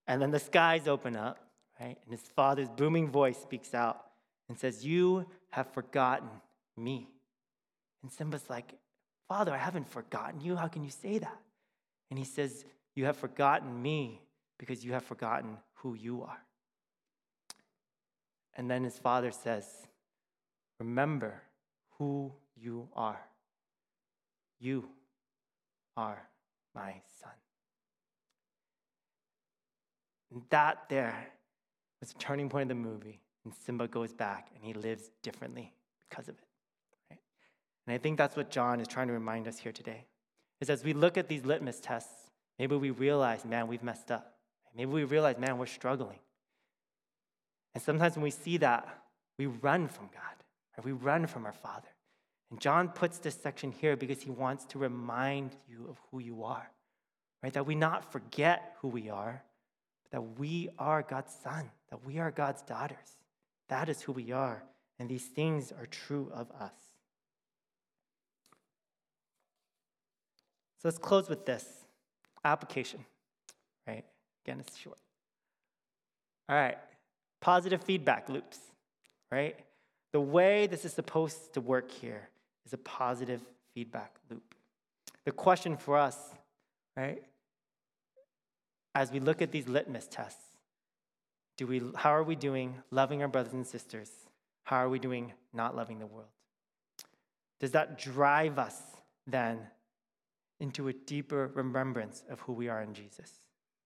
And 0.07 0.23
then 0.23 0.31
the 0.31 0.39
skies 0.39 0.89
open 0.89 1.17
up, 1.17 1.39
right? 1.81 1.97
And 2.05 2.19
his 2.19 2.27
father's 2.35 2.69
booming 2.71 3.11
voice 3.11 3.39
speaks 3.39 3.75
out 3.75 4.05
and 4.49 4.59
says, 4.59 4.85
You 4.85 5.27
have 5.51 5.71
forgotten 5.73 6.29
me. 6.77 7.09
And 8.03 8.11
Simba's 8.11 8.49
like, 8.49 8.75
Father, 9.29 9.53
I 9.53 9.59
haven't 9.59 9.89
forgotten 9.89 10.41
you. 10.41 10.57
How 10.57 10.69
can 10.69 10.83
you 10.83 10.91
say 10.91 11.19
that? 11.19 11.39
And 12.11 12.19
he 12.19 12.25
says, 12.25 12.65
You 12.95 13.05
have 13.05 13.17
forgotten 13.17 13.81
me 13.83 14.23
because 14.59 14.85
you 14.85 14.93
have 14.93 15.05
forgotten 15.05 15.59
who 15.75 15.95
you 15.95 16.23
are. 16.23 16.39
And 18.57 18.71
then 18.71 18.83
his 18.83 18.99
father 18.99 19.31
says, 19.31 19.67
Remember 20.79 21.43
who 21.99 22.33
you 22.57 22.89
are. 22.95 23.21
You 24.61 24.89
are 25.97 26.29
my 26.75 26.95
son. 27.21 27.33
And 30.33 30.43
that 30.51 30.89
there 30.89 31.29
was 32.01 32.13
a 32.13 32.15
turning 32.15 32.49
point 32.49 32.71
in 32.71 32.83
the 32.83 32.89
movie 32.89 33.21
and 33.45 33.53
Simba 33.65 33.89
goes 33.89 34.13
back 34.13 34.49
and 34.55 34.65
he 34.65 34.75
lives 34.75 35.11
differently 35.23 35.73
because 36.09 36.29
of 36.29 36.35
it. 36.35 36.45
Right? 37.11 37.21
And 37.87 37.95
I 37.95 37.99
think 37.99 38.19
that's 38.19 38.37
what 38.37 38.51
John 38.51 38.81
is 38.81 38.87
trying 38.87 39.07
to 39.09 39.13
remind 39.13 39.49
us 39.49 39.59
here 39.59 39.73
today. 39.73 40.05
Is 40.61 40.71
as 40.71 40.85
we 40.85 40.93
look 40.93 41.17
at 41.17 41.29
these 41.29 41.45
litmus 41.45 41.81
tests, 41.81 42.31
maybe 42.59 42.77
we 42.77 42.91
realize, 42.91 43.45
man, 43.45 43.69
we've 43.69 43.83
messed 43.83 44.11
up. 44.11 44.35
Maybe 44.77 44.91
we 44.91 45.05
realize, 45.05 45.39
man, 45.39 45.57
we're 45.57 45.67
struggling. 45.67 46.19
And 47.75 47.83
sometimes 47.83 48.17
when 48.17 48.23
we 48.23 48.31
see 48.31 48.59
that, 48.59 48.87
we 49.39 49.47
run 49.47 49.89
from 49.89 50.11
God, 50.13 50.45
or 50.79 50.83
we 50.83 50.93
run 50.93 51.27
from 51.27 51.45
our 51.45 51.53
Father. 51.53 51.89
And 52.51 52.61
John 52.61 52.89
puts 52.89 53.19
this 53.19 53.35
section 53.35 53.73
here 53.73 53.97
because 53.97 54.23
he 54.23 54.31
wants 54.31 54.65
to 54.67 54.79
remind 54.79 55.57
you 55.69 55.87
of 55.91 55.99
who 56.11 56.21
you 56.21 56.45
are, 56.45 56.71
right? 57.43 57.53
That 57.53 57.67
we 57.67 57.75
not 57.75 58.11
forget 58.11 58.77
who 58.81 58.89
we 58.89 59.11
are, 59.11 59.43
that 60.13 60.39
we 60.39 60.71
are 60.79 61.03
God's 61.03 61.35
son, 61.43 61.71
that 61.91 62.07
we 62.07 62.19
are 62.19 62.31
God's 62.31 62.63
daughters. 62.63 63.19
That 63.69 63.91
is 63.91 64.01
who 64.01 64.13
we 64.13 64.33
are, 64.33 64.63
and 64.99 65.11
these 65.11 65.27
things 65.27 65.73
are 65.73 65.85
true 65.85 66.31
of 66.33 66.51
us. 66.53 66.73
So 70.79 70.89
let's 70.89 70.97
close 70.97 71.29
with 71.29 71.45
this 71.45 71.67
application, 72.45 73.05
right? 73.87 74.05
Again, 74.47 74.61
it's 74.61 74.77
short. 74.77 74.99
All 76.49 76.57
right, 76.57 76.79
positive 77.41 77.83
feedback 77.83 78.31
loops, 78.31 78.59
right? 79.31 79.57
The 80.13 80.21
way 80.21 80.67
this 80.67 80.85
is 80.85 80.93
supposed 80.93 81.53
to 81.55 81.61
work 81.61 81.91
here 81.91 82.29
is 82.65 82.73
a 82.73 82.79
positive 82.79 83.41
feedback 83.75 84.17
loop. 84.31 84.55
The 85.25 85.33
question 85.33 85.77
for 85.77 85.99
us, 85.99 86.17
right, 86.97 87.23
as 88.95 89.13
we 89.13 89.21
look 89.21 89.43
at 89.43 89.53
these 89.53 89.69
litmus 89.69 90.09
tests, 90.11 90.43
do 91.57 91.67
we, 91.67 91.83
how 91.97 92.11
are 92.11 92.23
we 92.23 92.37
doing 92.37 92.75
loving 92.91 93.23
our 93.23 93.29
brothers 93.29 93.53
and 93.53 93.67
sisters? 93.67 94.11
How 94.65 94.77
are 94.77 94.89
we 94.89 94.99
doing 94.99 95.33
not 95.53 95.77
loving 95.77 95.99
the 95.99 96.07
world? 96.07 96.29
Does 97.61 97.73
that 97.73 97.99
drive 97.99 98.59
us 98.59 98.81
then 99.27 99.59
into 100.61 100.89
a 100.89 100.93
deeper 100.93 101.51
remembrance 101.55 102.23
of 102.31 102.41
who 102.41 102.53
we 102.53 102.69
are 102.69 102.83
in 102.83 102.95
Jesus, 102.95 103.33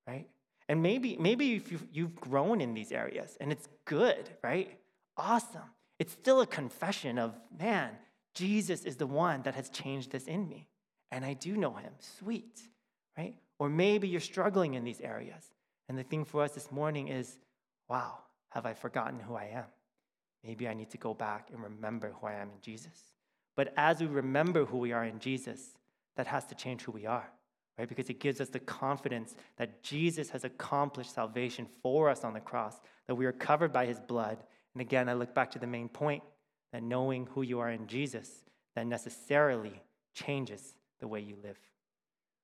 right? 0.06 0.26
And 0.68 0.82
maybe, 0.82 1.16
maybe 1.18 1.54
if 1.54 1.72
you've, 1.72 1.86
you've 1.92 2.16
grown 2.16 2.60
in 2.60 2.74
these 2.74 2.92
areas 2.92 3.36
and 3.40 3.50
it's 3.50 3.68
good, 3.84 4.30
right? 4.42 4.78
Awesome. 5.16 5.62
It's 6.02 6.14
still 6.14 6.40
a 6.40 6.48
confession 6.48 7.16
of, 7.16 7.38
man, 7.56 7.90
Jesus 8.34 8.82
is 8.82 8.96
the 8.96 9.06
one 9.06 9.42
that 9.42 9.54
has 9.54 9.68
changed 9.70 10.10
this 10.10 10.24
in 10.24 10.48
me. 10.48 10.66
And 11.12 11.24
I 11.24 11.34
do 11.34 11.56
know 11.56 11.74
him. 11.74 11.92
Sweet, 12.00 12.60
right? 13.16 13.36
Or 13.60 13.68
maybe 13.68 14.08
you're 14.08 14.20
struggling 14.20 14.74
in 14.74 14.82
these 14.82 15.00
areas. 15.00 15.44
And 15.88 15.96
the 15.96 16.02
thing 16.02 16.24
for 16.24 16.42
us 16.42 16.54
this 16.54 16.72
morning 16.72 17.06
is, 17.06 17.38
wow, 17.88 18.18
have 18.48 18.66
I 18.66 18.74
forgotten 18.74 19.20
who 19.20 19.36
I 19.36 19.50
am? 19.54 19.66
Maybe 20.42 20.66
I 20.66 20.74
need 20.74 20.90
to 20.90 20.98
go 20.98 21.14
back 21.14 21.50
and 21.52 21.62
remember 21.62 22.10
who 22.20 22.26
I 22.26 22.32
am 22.32 22.50
in 22.50 22.60
Jesus. 22.60 23.12
But 23.54 23.72
as 23.76 24.00
we 24.00 24.06
remember 24.06 24.64
who 24.64 24.78
we 24.78 24.90
are 24.90 25.04
in 25.04 25.20
Jesus, 25.20 25.78
that 26.16 26.26
has 26.26 26.44
to 26.46 26.56
change 26.56 26.82
who 26.82 26.90
we 26.90 27.06
are, 27.06 27.30
right? 27.78 27.88
Because 27.88 28.10
it 28.10 28.18
gives 28.18 28.40
us 28.40 28.48
the 28.48 28.58
confidence 28.58 29.36
that 29.56 29.84
Jesus 29.84 30.30
has 30.30 30.42
accomplished 30.42 31.14
salvation 31.14 31.68
for 31.80 32.10
us 32.10 32.24
on 32.24 32.34
the 32.34 32.40
cross, 32.40 32.80
that 33.06 33.14
we 33.14 33.24
are 33.24 33.30
covered 33.30 33.72
by 33.72 33.86
his 33.86 34.00
blood. 34.00 34.42
And 34.74 34.80
again, 34.80 35.08
I 35.08 35.14
look 35.14 35.34
back 35.34 35.50
to 35.52 35.58
the 35.58 35.66
main 35.66 35.88
point 35.88 36.22
that 36.72 36.82
knowing 36.82 37.26
who 37.32 37.42
you 37.42 37.60
are 37.60 37.70
in 37.70 37.86
Jesus, 37.86 38.30
that 38.74 38.86
necessarily 38.86 39.82
changes 40.14 40.74
the 41.00 41.08
way 41.08 41.20
you 41.20 41.36
live, 41.42 41.58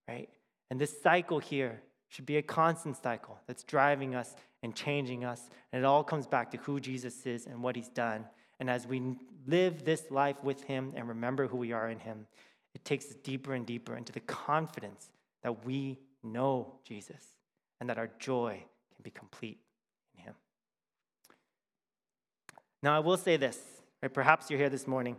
right? 0.08 0.28
And 0.70 0.80
this 0.80 1.00
cycle 1.02 1.38
here 1.38 1.80
should 2.08 2.26
be 2.26 2.36
a 2.36 2.42
constant 2.42 2.96
cycle 2.96 3.38
that's 3.46 3.62
driving 3.62 4.14
us 4.14 4.34
and 4.62 4.74
changing 4.74 5.24
us. 5.24 5.48
And 5.72 5.82
it 5.82 5.86
all 5.86 6.04
comes 6.04 6.26
back 6.26 6.50
to 6.50 6.56
who 6.58 6.80
Jesus 6.80 7.26
is 7.26 7.46
and 7.46 7.62
what 7.62 7.76
he's 7.76 7.88
done. 7.88 8.24
And 8.60 8.68
as 8.68 8.86
we 8.86 9.16
live 9.46 9.84
this 9.84 10.10
life 10.10 10.42
with 10.42 10.62
him 10.64 10.92
and 10.96 11.08
remember 11.08 11.46
who 11.46 11.56
we 11.56 11.72
are 11.72 11.88
in 11.88 11.98
him, 11.98 12.26
it 12.74 12.84
takes 12.84 13.06
us 13.06 13.14
deeper 13.22 13.54
and 13.54 13.64
deeper 13.64 13.96
into 13.96 14.12
the 14.12 14.20
confidence 14.20 15.10
that 15.42 15.64
we 15.64 15.98
know 16.22 16.74
Jesus 16.84 17.34
and 17.80 17.88
that 17.88 17.98
our 17.98 18.10
joy 18.18 18.62
can 18.94 19.02
be 19.02 19.10
complete 19.10 19.58
in 20.16 20.24
him. 20.24 20.34
Now, 22.82 22.96
I 22.96 23.00
will 23.00 23.16
say 23.16 23.36
this, 23.36 23.58
right? 24.02 24.12
Perhaps 24.12 24.50
you're 24.50 24.58
here 24.58 24.70
this 24.70 24.86
morning, 24.86 25.16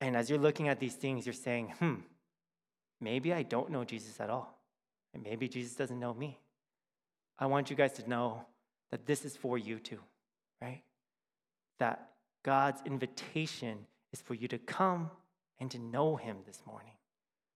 and 0.00 0.16
as 0.16 0.28
you're 0.28 0.38
looking 0.38 0.68
at 0.68 0.80
these 0.80 0.94
things, 0.94 1.24
you're 1.24 1.32
saying, 1.32 1.72
hmm, 1.78 1.94
maybe 3.00 3.32
I 3.32 3.42
don't 3.42 3.70
know 3.70 3.84
Jesus 3.84 4.20
at 4.20 4.30
all. 4.30 4.58
And 5.14 5.22
maybe 5.22 5.48
Jesus 5.48 5.74
doesn't 5.74 5.98
know 5.98 6.12
me. 6.12 6.38
I 7.38 7.46
want 7.46 7.70
you 7.70 7.76
guys 7.76 7.92
to 7.94 8.08
know 8.08 8.44
that 8.90 9.06
this 9.06 9.24
is 9.24 9.36
for 9.36 9.56
you 9.56 9.78
too, 9.78 10.00
right? 10.60 10.82
That 11.78 12.10
God's 12.42 12.82
invitation 12.84 13.78
is 14.12 14.20
for 14.20 14.34
you 14.34 14.48
to 14.48 14.58
come 14.58 15.10
and 15.58 15.70
to 15.70 15.78
know 15.78 16.16
Him 16.16 16.38
this 16.46 16.60
morning 16.66 16.92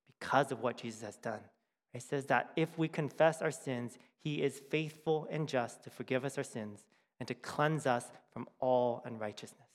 because 0.07 0.53
of 0.53 0.61
what 0.63 0.79
Jesus 0.79 1.03
has 1.03 1.17
done. 1.17 1.41
It 1.93 2.03
says 2.03 2.27
that 2.27 2.51
if 2.57 2.79
we 2.79 2.89
confess 2.89 3.43
our 3.43 3.51
sins, 3.51 3.99
He 4.23 4.43
is 4.43 4.61
faithful 4.71 5.29
and 5.31 5.49
just 5.49 5.85
to 5.85 5.91
forgive 5.91 6.25
us 6.25 6.39
our 6.39 6.45
sins 6.45 6.85
and 7.21 7.29
to 7.29 7.35
cleanse 7.35 7.87
us 7.87 8.07
from 8.33 8.49
all 8.59 9.03
unrighteousness. 9.05 9.69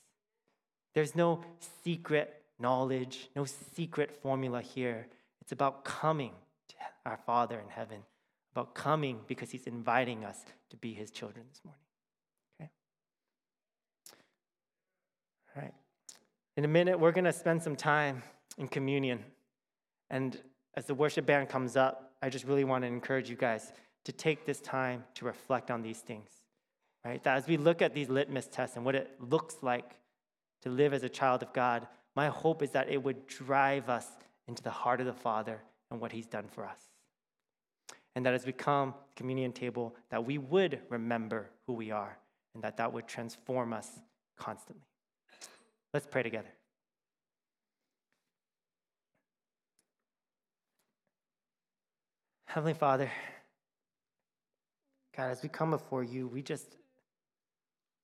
There's 0.94 1.16
no 1.16 1.46
secret 1.84 2.42
knowledge, 2.60 3.30
no 3.36 3.46
secret 3.46 4.12
formula 4.12 4.62
here. 4.62 5.08
It's 5.42 5.54
about 5.54 5.86
coming 5.86 6.32
to 6.70 6.76
our 7.06 7.18
Father 7.18 7.60
in 7.60 7.70
heaven 7.70 8.00
about 8.56 8.74
coming 8.74 9.20
because 9.28 9.52
he's 9.52 9.68
inviting 9.68 10.24
us 10.24 10.46
to 10.70 10.78
be 10.78 10.94
his 10.94 11.12
children 11.12 11.46
this 11.50 11.62
morning. 11.66 11.82
Okay? 12.58 12.70
All 15.56 15.62
right. 15.62 15.74
In 16.56 16.64
a 16.64 16.70
minute, 16.70 16.98
we're 16.98 17.12
going 17.12 17.26
to 17.26 17.34
spend 17.34 17.62
some 17.62 17.76
time 17.76 18.24
in 18.58 18.70
communion. 18.70 19.20
And 20.10 20.40
as 20.76 20.86
the 20.86 20.96
worship 20.96 21.26
band 21.26 21.50
comes 21.50 21.76
up, 21.76 22.14
I 22.22 22.30
just 22.30 22.46
really 22.46 22.64
want 22.64 22.84
to 22.84 22.88
encourage 22.88 23.30
you 23.30 23.36
guys 23.36 23.74
to 24.06 24.14
take 24.14 24.46
this 24.46 24.62
time 24.62 25.04
to 25.16 25.26
reflect 25.26 25.70
on 25.70 25.82
these 25.82 26.00
things. 26.00 26.30
Right? 27.06 27.24
That 27.24 27.38
as 27.38 27.48
we 27.48 27.58
look 27.58 27.84
at 27.84 27.94
these 27.94 28.10
litmus 28.10 28.48
tests 28.48 28.76
and 28.76 28.84
what 28.84 28.96
it 28.96 29.12
looks 29.20 29.58
like 29.62 29.92
to 30.64 30.70
live 30.70 30.92
as 30.92 31.04
a 31.04 31.10
child 31.10 31.44
of 31.44 31.54
God, 31.54 31.88
my 32.16 32.30
hope 32.30 32.64
is 32.64 32.72
that 32.72 32.90
it 32.90 33.04
would 33.04 33.28
drive 33.28 33.90
us 33.90 34.08
into 34.48 34.64
the 34.64 34.72
heart 34.72 35.00
of 35.00 35.06
the 35.06 35.14
Father 35.14 35.62
and 35.92 36.02
what 36.02 36.12
he's 36.12 36.26
done 36.26 36.48
for 36.48 36.66
us. 36.66 36.80
And 38.16 38.26
that 38.26 38.34
as 38.34 38.46
we 38.46 38.54
come 38.54 38.94
to 38.94 38.98
the 38.98 39.16
communion 39.16 39.52
table 39.52 39.96
that 40.10 40.26
we 40.26 40.40
would 40.40 40.80
remember 40.90 41.52
who 41.68 41.74
we 41.74 41.92
are 41.92 42.18
and 42.56 42.64
that 42.64 42.78
that 42.78 42.92
would 42.92 43.08
transform 43.08 43.72
us 43.72 44.00
constantly. 44.38 44.86
Let's 45.94 46.08
pray 46.08 46.24
together. 46.24 46.50
Heavenly 52.46 52.74
father 52.74 53.12
god 55.16 55.30
as 55.30 55.44
we 55.44 55.50
come 55.50 55.72
before 55.72 56.04
you 56.04 56.28
we 56.28 56.42
just 56.42 56.78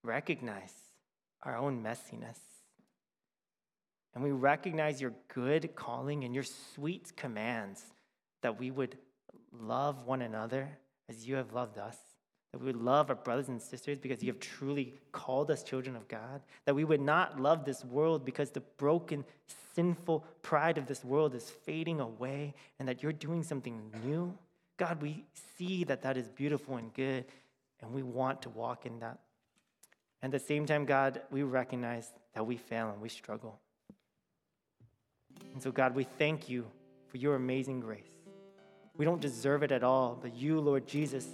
recognize 0.04 0.74
our 1.43 1.58
own 1.58 1.84
messiness 1.84 2.38
and 4.14 4.24
we 4.24 4.32
recognize 4.32 5.02
your 5.02 5.14
good 5.34 5.76
calling 5.76 6.24
and 6.24 6.34
your 6.34 6.43
sweet 6.43 7.16
commands 7.16 7.82
that 8.41 8.60
we 8.60 8.72
would 8.72 8.97
love 9.58 10.06
one 10.06 10.22
another 10.22 10.70
as 11.10 11.28
you 11.28 11.36
have 11.36 11.54
loved 11.54 11.78
us. 11.78 11.97
That 12.52 12.60
we 12.60 12.66
would 12.66 12.82
love 12.82 13.10
our 13.10 13.16
brothers 13.16 13.47
and 13.47 13.62
sisters 13.62 13.97
because 13.97 14.22
you 14.22 14.30
have 14.32 14.41
truly 14.41 14.95
called 15.14 15.49
us 15.49 15.64
children 15.64 15.95
of 15.95 16.10
God. 16.10 16.41
That 16.66 16.76
we 16.76 16.84
would 16.84 16.99
not 16.99 17.39
love 17.39 17.64
this 17.64 17.86
world 17.86 18.26
because 18.26 18.52
the 18.52 18.60
broken, 18.60 19.24
sinful 19.74 20.26
pride 20.41 20.78
of 20.78 20.86
this 20.86 21.06
world 21.06 21.34
is 21.34 21.49
fading 21.49 22.02
away 22.02 22.54
and 22.80 22.88
that 22.89 23.02
you're 23.02 23.14
doing 23.14 23.43
something 23.43 23.82
new. 24.04 24.38
God, 24.76 25.02
we 25.02 25.24
see 25.58 25.86
that 25.86 26.02
that 26.02 26.18
is 26.18 26.28
beautiful 26.28 26.76
and 26.76 26.93
good 26.93 27.24
and 27.82 27.93
we 27.93 28.04
want 28.04 28.41
to 28.41 28.49
walk 28.49 28.86
in 28.86 28.99
that. 28.99 29.20
And 30.22 30.34
at 30.34 30.39
the 30.39 30.45
same 30.45 30.65
time, 30.65 30.86
God, 30.86 31.22
we 31.32 31.43
recognize 31.43 32.11
that 32.36 32.45
we 32.45 32.57
fail 32.57 32.89
and 32.89 33.01
we 33.01 33.09
struggle. 33.09 33.59
And 35.53 35.61
so, 35.61 35.72
God, 35.72 35.95
we 35.95 36.03
thank 36.03 36.47
you 36.47 36.65
for 37.07 37.17
your 37.17 37.36
amazing 37.36 37.80
grace. 37.80 38.11
We 38.97 39.05
don't 39.05 39.22
deserve 39.22 39.63
it 39.63 39.72
at 39.72 39.84
all, 39.84 40.17
but 40.22 40.36
you, 40.36 40.59
Lord 40.59 40.88
Jesus, 40.88 41.28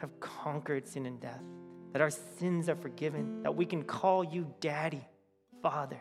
have 0.00 0.18
conquered 0.20 0.86
sin 0.86 1.06
and 1.06 1.20
death, 1.20 1.42
that 1.92 2.00
our 2.00 2.10
sins 2.10 2.68
are 2.68 2.76
forgiven, 2.76 3.42
that 3.42 3.54
we 3.54 3.66
can 3.66 3.82
call 3.82 4.22
you 4.22 4.52
Daddy, 4.60 5.04
Father, 5.62 5.98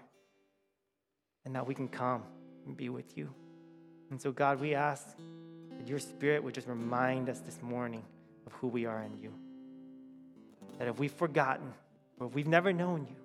and 1.46 1.56
that 1.56 1.66
we 1.66 1.74
can 1.74 1.88
come 1.88 2.24
and 2.66 2.78
be 2.78 2.90
with 2.90 3.18
you. 3.18 3.30
And 4.12 4.22
so, 4.22 4.32
God, 4.32 4.60
we 4.60 4.76
ask 4.76 5.16
that 5.78 5.88
your 5.88 6.00
Spirit 6.00 6.44
would 6.44 6.54
just 6.54 6.68
remind 6.68 7.30
us 7.30 7.40
this 7.40 7.62
morning 7.62 8.04
of 8.46 8.54
who 8.54 8.68
we 8.68 8.86
are 8.86 9.02
in 9.02 9.18
you. 9.18 9.34
That 10.78 10.88
if 10.88 11.00
we've 11.00 11.12
forgotten 11.12 11.74
if 12.22 12.34
we've 12.34 12.48
never 12.48 12.72
known 12.72 13.06
you, 13.06 13.16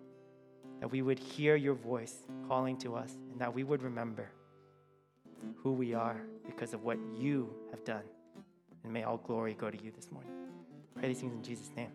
that 0.80 0.90
we 0.90 1.02
would 1.02 1.18
hear 1.18 1.56
your 1.56 1.74
voice 1.74 2.14
calling 2.46 2.76
to 2.78 2.94
us 2.94 3.12
and 3.30 3.40
that 3.40 3.52
we 3.52 3.64
would 3.64 3.82
remember 3.82 4.30
who 5.56 5.72
we 5.72 5.94
are 5.94 6.20
because 6.46 6.74
of 6.74 6.82
what 6.84 6.98
you 7.16 7.52
have 7.70 7.84
done. 7.84 8.04
And 8.84 8.92
may 8.92 9.02
all 9.02 9.18
glory 9.18 9.54
go 9.54 9.70
to 9.70 9.84
you 9.84 9.90
this 9.90 10.10
morning. 10.10 10.30
Pray 10.94 11.08
these 11.08 11.20
things 11.20 11.32
in 11.32 11.42
Jesus' 11.42 11.70
name. 11.76 11.92